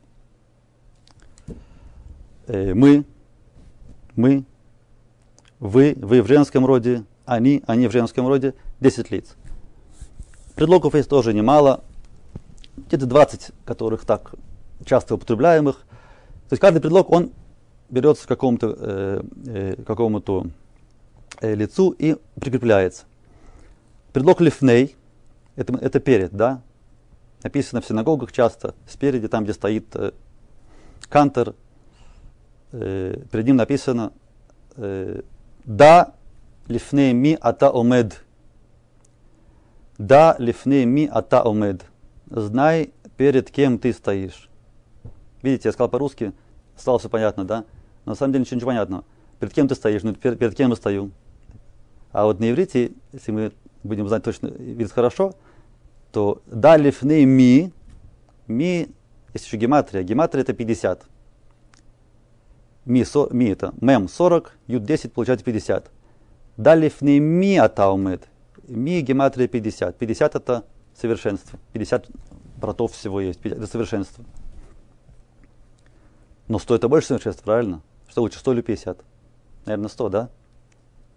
[2.47, 3.05] Э, мы,
[4.15, 4.45] мы,
[5.59, 9.35] вы, вы в женском роде, они, они в женском роде, десять лиц.
[10.55, 11.83] Предлогов есть тоже немало,
[12.75, 14.33] где-то 20, которых так
[14.85, 15.75] часто употребляемых.
[16.49, 17.31] То есть каждый предлог, он
[17.91, 20.47] берется к какому-то, э, э, какому-то
[21.41, 23.05] э, лицу и прикрепляется.
[24.13, 24.95] Предлог лифней,
[25.55, 26.61] это, это перед, да?
[27.43, 30.11] Написано в синагогах часто, спереди, там, где стоит э,
[31.09, 31.55] кантор,
[32.71, 34.11] э, перед ним написано
[34.75, 35.21] э,
[35.65, 36.13] «Да
[36.67, 38.23] лифней ми ата омед».
[39.97, 41.85] «Да лифней ми ата омед».
[42.29, 44.49] Знай, перед кем ты стоишь.
[45.41, 46.33] Видите, я сказал по-русски,
[46.77, 47.65] стало все понятно, да?
[48.05, 49.03] Но на самом деле ничего не понятно.
[49.39, 50.03] Перед кем ты стоишь?
[50.03, 51.11] Ну, перед, перед кем я стою?
[52.11, 53.51] А вот на иврите, если мы
[53.83, 55.33] будем знать точно видеть хорошо,
[56.11, 57.71] то далифны ми,
[58.47, 58.89] ми,
[59.33, 61.05] есть еще гематрия, гематрия это 50.
[62.85, 65.91] Ми, со, ми это мем 40, ют 10 получается 50.
[66.57, 68.27] Далифны ми атаумет,
[68.67, 69.97] ми гематрия 50.
[69.97, 70.63] 50 это
[70.95, 71.59] совершенство.
[71.73, 72.09] 50
[72.57, 74.25] братов всего есть, это совершенство.
[76.47, 77.81] Но 100 это больше совершенства, правильно?
[78.07, 79.05] Что лучше, 100 или 50?
[79.65, 80.29] Наверное, 100, да?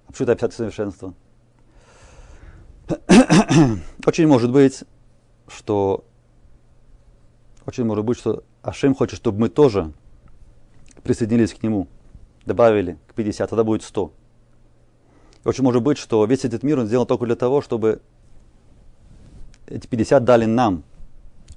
[0.07, 1.14] А почему это 50 совершенство?
[4.07, 4.85] Очень может быть,
[5.49, 6.05] что
[7.66, 9.92] Очень может быть, что Ашем хочет, чтобы мы тоже
[11.03, 11.88] присоединились к нему,
[12.47, 14.12] добавили к 50, тогда будет 100.
[15.45, 18.01] И очень может быть, что весь этот мир он сделан только для того, чтобы
[19.66, 20.85] эти 50 дали нам,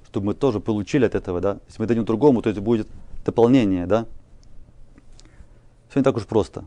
[0.08, 1.58] чтобы мы тоже получили от этого, да.
[1.66, 2.88] Если мы дадим другому, то это будет
[3.24, 4.06] дополнение, да.
[5.88, 6.64] Все не так уж просто.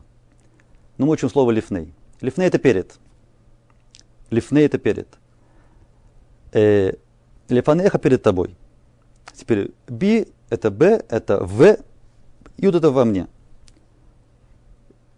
[0.96, 1.92] Ну, мы учим слово лифней.
[2.20, 2.98] Лифней это перед.
[4.30, 5.08] Лифней это перед.
[6.52, 6.92] Э,
[7.48, 8.56] лифанеха перед тобой.
[9.34, 11.78] Теперь би это б, это в,
[12.56, 13.28] юд это во мне.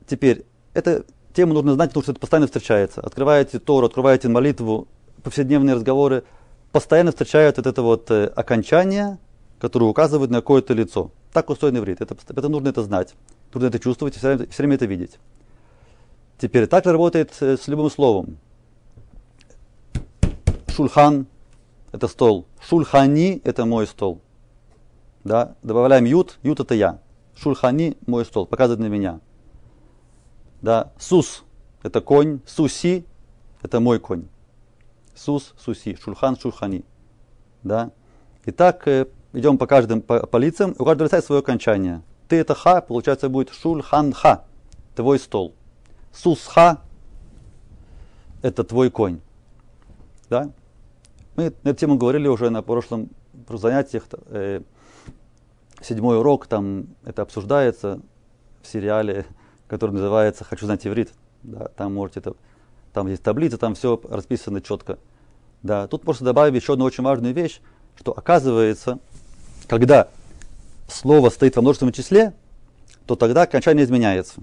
[0.06, 0.44] Теперь,
[0.74, 3.00] эту тему нужно знать, потому что это постоянно встречается.
[3.00, 4.88] Открываете Тору, открываете молитву,
[5.22, 6.24] повседневные разговоры,
[6.70, 9.18] постоянно встречают вот это вот э, окончание,
[9.58, 11.10] которое указывает на какое-то лицо.
[11.32, 12.00] Так устроен иврит.
[12.00, 13.14] Это, это нужно это знать,
[13.54, 15.18] нужно это чувствовать и все время, все время это видеть.
[16.38, 18.38] Теперь так работает э, с любым словом.
[20.72, 21.26] Шульхан–
[21.92, 22.46] это стол.
[22.60, 24.22] Шульхани– это мой стол.
[25.22, 25.54] Да?
[25.62, 26.98] Добавляем ют, ют– это я.
[27.36, 29.20] Шульхани– мой стол, показывает на меня.
[30.62, 30.92] Да?
[30.98, 31.44] Сус–
[31.82, 32.40] это конь.
[32.46, 33.04] Суси–
[33.62, 34.24] это мой конь.
[35.14, 36.84] Сус, суси, шульхан, шульхани.
[37.62, 37.90] Да?
[38.46, 42.02] Итак, э, идем по каждым по, по лицам, у каждого лица есть свое окончание.
[42.28, 44.46] Ты это ха, получается будет шульхан ха,
[44.96, 45.54] твой стол.
[46.14, 46.78] Сус ха,
[48.40, 49.20] это твой конь.
[50.30, 50.50] Да?
[51.42, 53.10] Мы на эту тему говорили уже на прошлом
[53.48, 54.04] занятиях.
[54.26, 54.60] Э,
[55.80, 58.00] седьмой урок, там это обсуждается
[58.62, 59.26] в сериале,
[59.66, 61.12] который называется «Хочу знать иврит».
[61.42, 62.34] Да, там можете это,
[62.92, 65.00] там есть таблица, там все расписано четко.
[65.64, 67.60] Да, тут просто добавить еще одну очень важную вещь,
[67.96, 69.00] что оказывается,
[69.66, 70.06] когда
[70.86, 72.34] слово стоит во множественном числе,
[73.06, 74.42] то тогда окончание изменяется.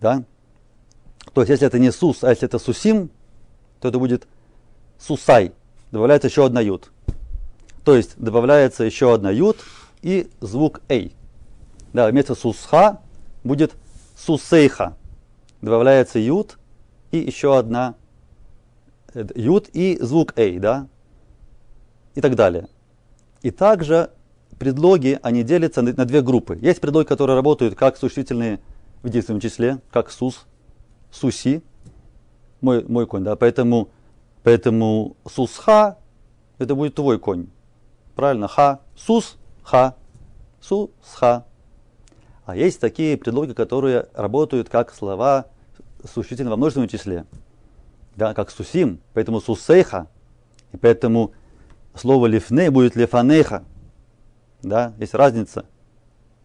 [0.00, 0.24] Да?
[1.32, 3.10] То есть, если это не сус, а если это сусим,
[3.78, 4.26] то это будет
[4.98, 5.52] сусай.
[5.90, 6.90] Добавляется еще одна ют.
[7.84, 9.58] То есть, добавляется еще одна ют
[10.02, 11.14] и звук эй.
[11.92, 13.00] Да, вместо сусха
[13.44, 13.72] будет
[14.16, 14.96] сусейха.
[15.62, 16.58] Добавляется ют
[17.10, 17.94] и еще одна
[19.34, 20.86] ют и звук эй, да,
[22.14, 22.68] и так далее.
[23.42, 24.10] И также
[24.58, 26.58] предлоги, они делятся на, на две группы.
[26.60, 28.60] Есть предлоги, которые работают как существительные
[29.02, 30.46] в единственном числе, как сус,
[31.10, 31.62] суси,
[32.60, 33.88] мой, мой конь, да, поэтому,
[34.48, 35.98] поэтому сусха,
[36.56, 37.48] это будет твой конь.
[38.14, 39.94] Правильно, ха, сус, ха,
[40.58, 41.44] сусха.
[42.46, 45.48] А есть такие предлоги, которые работают как слова
[46.02, 47.26] существительные во множественном числе
[48.16, 50.06] да, как сусим, поэтому сусейха,
[50.72, 51.32] и поэтому
[51.94, 53.64] слово лифне будет лефанеха.
[54.62, 55.66] Да, есть разница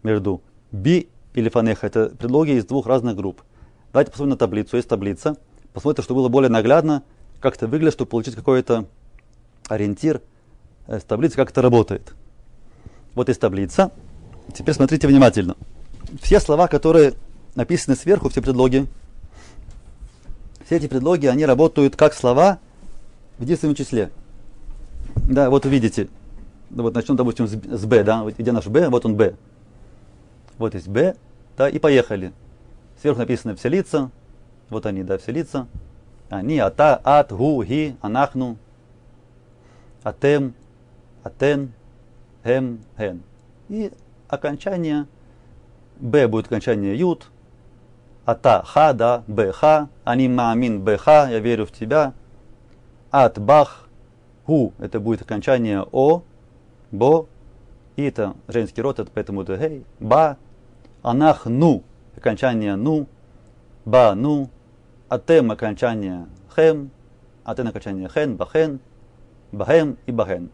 [0.03, 0.41] между
[0.73, 1.87] би и лифанеха.
[1.87, 3.43] Это предлоги из двух разных групп.
[3.93, 4.75] Давайте посмотрим на таблицу.
[4.75, 5.37] Есть таблица.
[5.71, 7.03] Посмотрите, чтобы было более наглядно,
[7.43, 8.85] как это выглядит, чтобы получить какой-то
[9.67, 10.21] ориентир
[10.87, 12.13] э, с таблицы, как это работает.
[13.15, 13.91] Вот есть таблица.
[14.53, 15.57] Теперь смотрите внимательно.
[16.21, 17.15] Все слова, которые
[17.55, 18.87] написаны сверху, все предлоги,
[20.65, 22.59] все эти предлоги, они работают как слова
[23.37, 24.09] в единственном числе.
[25.29, 26.07] Да, вот увидите.
[26.69, 29.35] Вот начнем, допустим, с Б, да, вот где наш Б, вот он Б.
[30.57, 31.15] Вот есть Б,
[31.57, 32.31] да, и поехали.
[33.01, 34.11] Сверху написано все лица,
[34.69, 35.67] вот они, да, все лица.
[36.33, 38.57] Они, ата, ат, гу, ги, анахну,
[40.03, 40.55] атем,
[41.23, 41.73] атен,
[42.43, 43.21] хем, хен.
[43.69, 43.91] И
[44.27, 45.05] окончание
[45.99, 47.29] Б будет окончание ют,
[48.25, 49.53] Ата ха, да, б
[50.03, 52.13] Ани маамин б я верю в тебя.
[53.11, 53.87] Ат бах,
[54.47, 56.23] ху, это будет окончание о,
[56.91, 57.27] бо.
[57.95, 59.85] И это женский род, это поэтому это гей.
[59.99, 60.37] Ба,
[61.03, 61.83] анах ну,
[62.17, 63.07] окончание ну.
[63.85, 64.49] Ба ну,
[65.13, 66.89] атем окончание хем.
[67.43, 68.79] Атен окончание хен, бахен,
[69.51, 70.49] бахем и бахен.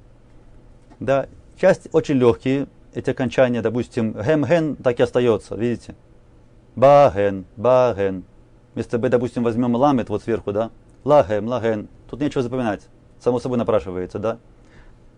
[0.99, 5.95] Да, часть очень легкие, эти окончания, допустим, хем-хен так и остается, видите?
[6.75, 8.23] Баген, баген.
[8.73, 10.71] Вместо Б, допустим, возьмем ламет вот сверху, да?
[11.03, 11.87] Лагем, лаген.
[12.09, 12.87] Тут нечего запоминать.
[13.19, 14.39] Само собой напрашивается, да?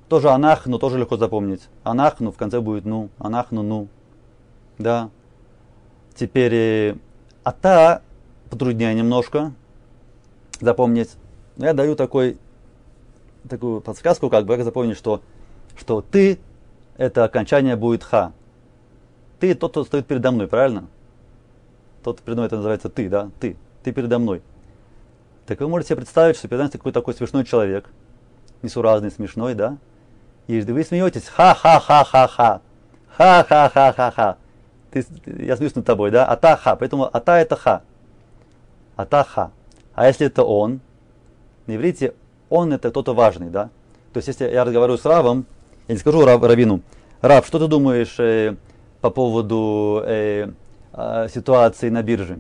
[0.10, 1.70] Тоже анахну, тоже легко запомнить.
[1.84, 3.10] Анахну в конце будет ну.
[3.18, 3.88] Анахну, ну.
[4.78, 5.10] Да.
[6.16, 6.96] Теперь э,
[7.44, 8.02] ата
[8.52, 9.54] потруднее немножко
[10.60, 11.10] запомнить.
[11.58, 12.38] Я даю такой,
[13.50, 15.22] такую подсказку, как бы, как запомнить, что,
[15.76, 16.38] что ты,
[16.98, 18.34] это окончание будет ха.
[19.40, 20.88] Ты тот, кто стоит передо мной, правильно?
[22.04, 24.42] тот передо мной, это называется ты, да, ты, ты передо мной.
[25.46, 27.90] Так вы можете себе представить, что передо вами какой-то такой смешной человек,
[28.62, 29.78] несуразный, смешной, да,
[30.48, 32.62] и вы смеетесь, ха-ха-ха-ха-ха,
[33.08, 34.38] ха-ха-ха-ха-ха.
[35.26, 37.84] Я смеюсь над тобой, да, ата ха, поэтому ата это ха,
[38.96, 39.52] ата ха.
[39.94, 40.82] А если это он,
[41.68, 42.14] на иврите
[42.50, 43.70] он это кто-то важный, да.
[44.14, 45.46] То есть если я разговариваю с Равом,
[45.88, 46.82] Я не скажу Рав, Равину,
[47.22, 48.56] Рав, что ты думаешь э,
[49.00, 50.52] по поводу э,
[50.94, 52.40] э, ситуации на бирже?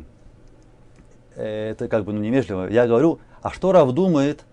[1.35, 2.67] Э, это как бы ну, невежливо.
[2.69, 4.45] Я говорю, а что Рав думает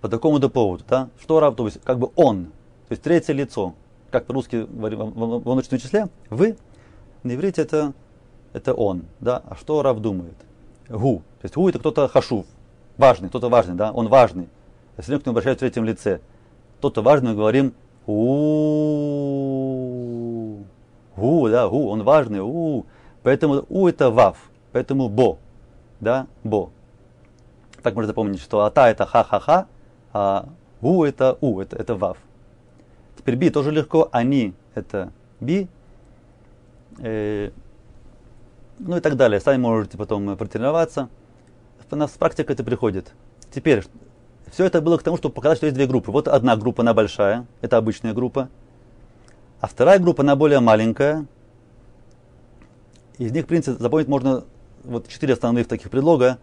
[0.00, 0.84] по такому-то поводу?
[0.88, 1.08] Да?
[1.20, 2.46] Что Рав, то есть как бы он,
[2.88, 3.74] то есть третье лицо,
[4.10, 6.56] как по-русски говорим в, в множественном числе, вы,
[7.22, 7.92] на иврите это,
[8.52, 9.42] это он, да?
[9.48, 10.36] А что Рав думает?
[10.88, 11.22] Гу.
[11.42, 12.46] То есть гу это кто-то хашув,
[12.96, 13.90] важный, кто-то важный, да?
[13.90, 14.48] Он важный.
[14.96, 16.20] Если к нему обращаются в третьем лице.
[16.78, 17.74] Кто-то важный, мы говорим
[18.06, 18.92] у
[21.16, 22.86] Гу, да, гу, он важный, у.
[23.22, 24.36] Поэтому у это вав,
[24.72, 25.38] поэтому бо,
[26.00, 26.70] да, бо.
[27.82, 29.66] Так можно запомнить, что ата это ха-ха-ха,
[30.12, 30.46] а
[30.80, 32.18] у это у, это, это вав.
[33.16, 35.68] Теперь би тоже легко, они это би.
[36.98, 37.50] Э,
[38.78, 39.40] ну и так далее.
[39.40, 41.08] Сами можете потом протренироваться.
[41.92, 43.12] У нас практика это приходит.
[43.50, 43.84] Теперь,
[44.50, 46.10] все это было к тому, чтобы показать, что есть две группы.
[46.10, 48.48] Вот одна группа, она большая, это обычная группа.
[49.60, 51.26] А вторая группа, она более маленькая.
[53.18, 54.44] Из них, в принципе, запомнить можно
[54.84, 56.38] вот четыре основных таких предлога.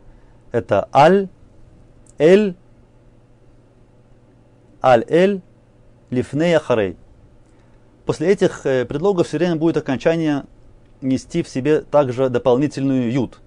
[0.51, 1.29] Это аль,
[2.19, 2.55] эль,
[4.83, 5.41] аль-эль,
[6.11, 6.95] лифней, ахарей.
[8.05, 10.45] После этих э, предлогов все время будет окончание
[11.01, 13.39] нести в себе также дополнительную ют.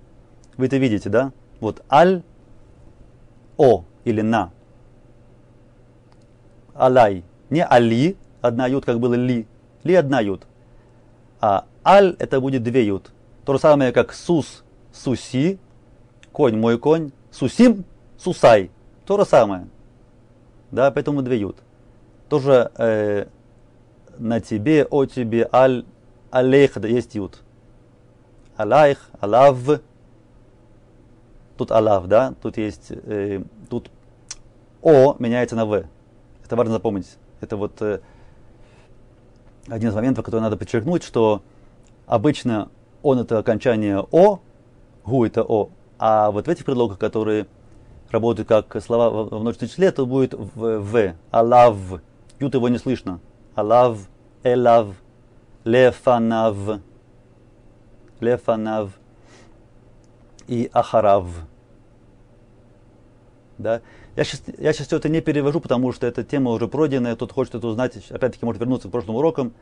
[0.57, 1.33] Вы это видите, да?
[1.63, 2.25] Вот аль,
[3.57, 4.51] о или на.
[6.75, 7.23] Алай.
[7.51, 9.47] Не али, одна ют, как было ли,
[9.85, 10.45] ли одна ют.
[11.41, 13.13] А аль это будет две ют.
[13.45, 15.61] То же самое, как сус, суси,
[16.33, 17.85] конь мой конь, сусим,
[18.19, 18.73] сусай.
[19.07, 19.69] То же самое.
[20.73, 21.59] Да, поэтому две ют.
[22.29, 23.27] Тоже э,
[24.19, 25.85] на тебе, о тебе, аль,
[26.33, 27.41] алейх, да, есть ют.
[28.57, 29.81] Алайх, алав.
[31.63, 33.41] Тут алав, да, тут есть, э,
[33.71, 33.89] тут
[34.83, 35.85] о меняется на в.
[36.45, 37.07] Это важно запомнить.
[37.41, 38.01] Это вот э,
[39.69, 41.41] один из моментов, который надо подчеркнуть, что
[42.07, 42.69] обычно
[43.05, 44.41] он это окончание о,
[45.05, 47.47] гу это о, а вот в этих предлогах, которые
[48.11, 51.77] работают как слова в множественном числе, то будет в, в алав,
[52.41, 53.21] ют его не слышно,
[53.55, 54.01] алав,
[54.43, 54.89] элав,
[55.63, 56.81] лефанав,
[58.19, 58.91] лефанав
[60.49, 61.27] и ахарав.
[63.63, 63.81] Да?
[64.17, 67.33] Я сейчас, я сейчас все это не перевожу, потому что эта тема уже пройденная, тот
[67.33, 69.55] хочет это узнать, опять-таки может вернуться к прошлым урокам.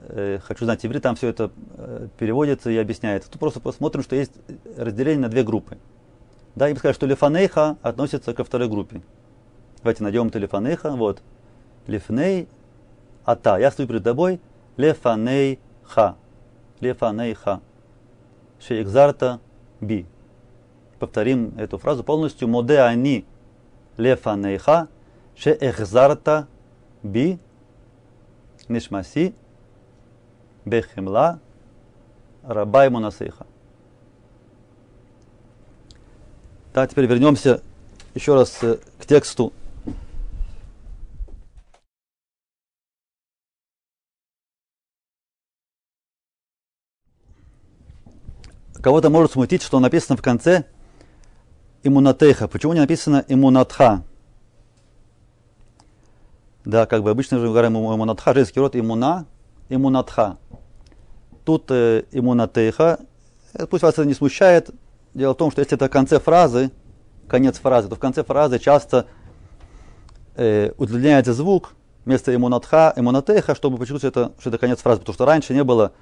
[0.00, 3.30] Э, хочу знать иврит, там все это э, переводится и объясняется.
[3.30, 4.32] Тут просто посмотрим, что есть
[4.76, 5.78] разделение на две группы.
[6.54, 9.02] Да, им сказать, что лефанейха относится ко второй группе.
[9.82, 11.22] Давайте найдем это лефанейха, вот.
[11.86, 12.48] Лефней
[13.24, 14.40] ата, я стою перед тобой,
[14.76, 16.16] лефанейха.
[16.80, 17.60] Лефанейха.
[18.60, 19.40] Шейхзарта
[19.80, 20.06] би
[20.98, 22.48] повторим эту фразу полностью.
[22.48, 23.24] Моде они
[23.96, 24.88] лефанейха
[25.36, 26.48] ше эхзарта
[27.02, 27.38] би
[28.68, 29.34] нишмаси
[30.64, 31.40] бехемла
[32.42, 33.46] рабай мунасейха.
[36.74, 37.62] Да, теперь вернемся
[38.14, 39.52] еще раз э, к тексту
[48.80, 50.64] кого-то может смутить, что написано в конце
[51.82, 52.48] иммунатеха.
[52.48, 54.04] Почему не написано иммунатха?
[56.64, 59.26] Да, как бы обычно же говорим иммунатха, женский род иммуна,
[59.68, 60.36] иммунатха.
[61.44, 63.00] Тут э, иммунатеха,
[63.54, 64.70] э, пусть вас это не смущает.
[65.14, 66.70] Дело в том, что если это в конце фразы,
[67.26, 69.06] конец фразы, то в конце фразы часто
[70.36, 71.74] э, удлиняется звук
[72.04, 75.00] вместо иммунатха, иммунатеха, чтобы что это, что это конец фразы.
[75.00, 75.92] Потому что раньше не было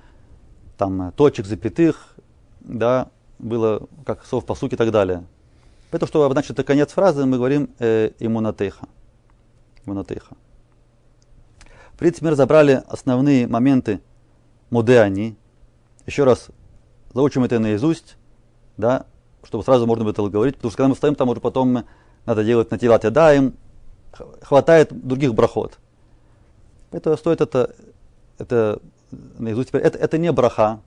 [0.76, 2.16] там точек, запятых,
[2.60, 3.08] да,
[3.38, 5.24] было как слов по сути и так далее.
[5.90, 8.88] Поэтому, чтобы обозначить это конец фразы, мы говорим э, иммунатейха.
[9.84, 10.36] иммунатейха.
[11.92, 14.00] В принципе, мы разобрали основные моменты
[14.70, 15.36] мудеани.
[16.06, 16.48] Еще раз
[17.14, 18.16] заучим это наизусть,
[18.76, 19.06] да,
[19.42, 21.84] чтобы сразу можно было это говорить, потому что когда мы стоим, там уже потом
[22.26, 23.54] надо делать на тилат ядаем,
[24.42, 25.78] хватает других брахот.
[26.90, 27.74] Это стоит это,
[28.38, 28.80] это
[29.10, 29.70] наизусть.
[29.70, 30.80] Это, это не браха,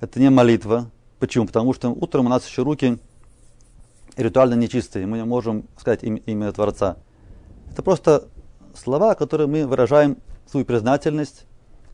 [0.00, 0.90] это не молитва.
[1.18, 1.46] Почему?
[1.46, 2.98] Потому что утром у нас еще руки
[4.22, 6.96] ритуально нечистые, мы не можем сказать имя, имя Творца.
[7.70, 8.28] Это просто
[8.74, 11.46] слова, которые мы выражаем свою признательность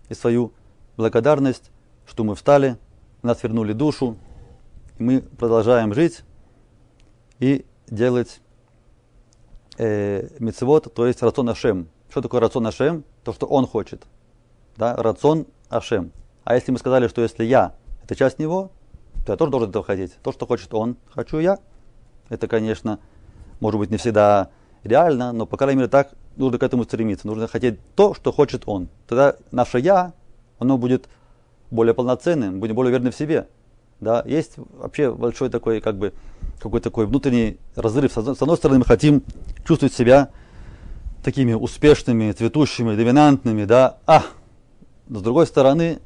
[0.08, 0.52] и свою
[0.96, 1.70] благодарность,
[2.06, 2.76] что мы встали,
[3.22, 4.16] нас вернули душу,
[4.98, 6.22] и мы продолжаем жить
[7.40, 8.40] и делать
[9.78, 11.88] э, мицвод, то есть рацион Ашем.
[12.10, 13.04] Что такое рацион Ашем?
[13.24, 14.06] То, что он хочет.
[14.76, 14.96] Да?
[14.96, 16.12] Рацион Ашем.
[16.44, 18.70] А если мы сказали, что если я, это часть него,
[19.26, 20.14] то я тоже должен этого хотеть.
[20.22, 21.58] То, что хочет он, хочу я.
[22.28, 22.98] Это, конечно,
[23.60, 24.50] может быть не всегда
[24.82, 28.62] реально, но, по крайней мере, так нужно к этому стремиться, нужно хотеть то, что хочет
[28.66, 28.88] он.
[29.06, 30.12] Тогда наше «я»,
[30.58, 31.08] оно будет
[31.70, 33.48] более полноценным, будем более уверены в себе.
[34.00, 34.22] Да?
[34.26, 36.12] Есть вообще большой такой, как бы,
[36.60, 38.12] какой-то такой внутренний разрыв.
[38.12, 39.22] С одной стороны, мы хотим
[39.66, 40.30] чувствовать себя
[41.22, 44.24] такими успешными, цветущими, доминантными, да, а
[45.08, 46.00] с другой стороны,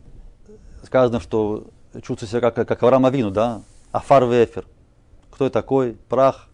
[0.84, 1.66] сказано, что
[2.02, 4.64] чувствую себя как, как Авраам Авину, да, Афар Вефер.
[5.38, 5.96] Кто я такой?
[6.08, 6.48] Прах,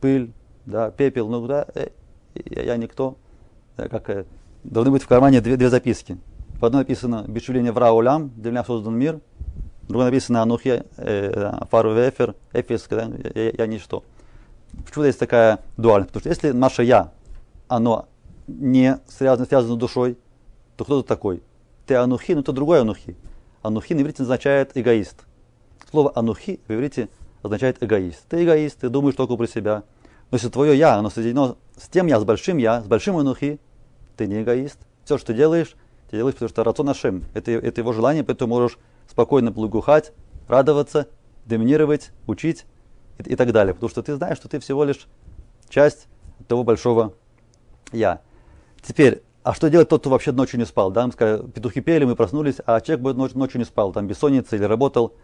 [0.00, 0.32] пыль,
[0.64, 1.88] да, пепел, ну да, э,
[2.46, 3.18] я, я никто.
[3.76, 4.24] Да, как, э,
[4.64, 6.16] должны быть в кармане две, две записки.
[6.58, 9.20] В одной написано «Бешуление вра улям», для меня создан мир.
[9.82, 11.28] В другой написано «Анухе, э,
[11.60, 14.02] Афар Вефер, Эфис, я, я, я ничто».
[14.86, 16.10] Почему есть такая дуальность?
[16.14, 17.12] Потому что если наше «я»,
[17.68, 18.08] оно
[18.46, 20.16] не связано, связано душой,
[20.78, 21.42] то кто ты такой?
[21.84, 23.14] Ты анухи, но это другой анухи.
[23.60, 25.26] Анухи на иврите означает эгоист.
[25.90, 27.10] Слово анухи в иврите
[27.42, 28.24] означает эгоист.
[28.28, 29.82] Ты эгоист, ты думаешь только про себя.
[30.30, 33.60] Но если твое я, оно соединено с тем я, с большим я, с большим анухи,
[34.16, 34.78] ты не эгоист.
[35.04, 35.74] Все, что ты делаешь,
[36.10, 37.24] ты делаешь, потому что рацион нашим.
[37.34, 38.78] Это, это его желание, поэтому можешь
[39.10, 40.12] спокойно благоухать,
[40.48, 41.08] радоваться,
[41.44, 42.64] доминировать, учить
[43.18, 43.74] и, и так далее.
[43.74, 45.06] Потому что ты знаешь, что ты всего лишь
[45.68, 46.06] часть
[46.48, 47.14] того большого
[47.92, 48.20] я.
[48.82, 50.90] Теперь, а что делать тот, кто вообще ночью не спал?
[50.90, 54.64] Да, мы сказали, петухи пели, мы проснулись, а человек ночью не спал, там бессонница или
[54.64, 55.14] работал.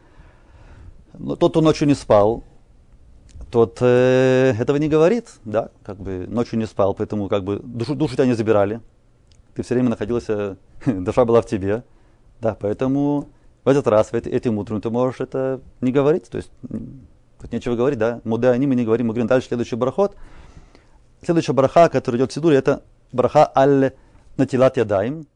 [1.14, 2.44] Но тот, кто ночью не спал,
[3.50, 7.94] тот э, этого не говорит, да, как бы ночью не спал, поэтому как бы душу,
[7.94, 8.80] душу тебя не забирали.
[9.54, 10.56] Ты все время находился,
[10.86, 11.82] душа была в тебе,
[12.40, 13.28] да, поэтому
[13.64, 16.50] в этот раз, в эти, этим утром ты можешь это не говорить, то есть
[17.40, 20.14] тут нечего говорить, да, муды они мы не говорим, мы говорим дальше следующий бараход.
[21.22, 22.82] Следующая браха, которая идет в Сидуре, это
[23.12, 23.92] браха аль
[24.36, 25.26] натилат ядаем,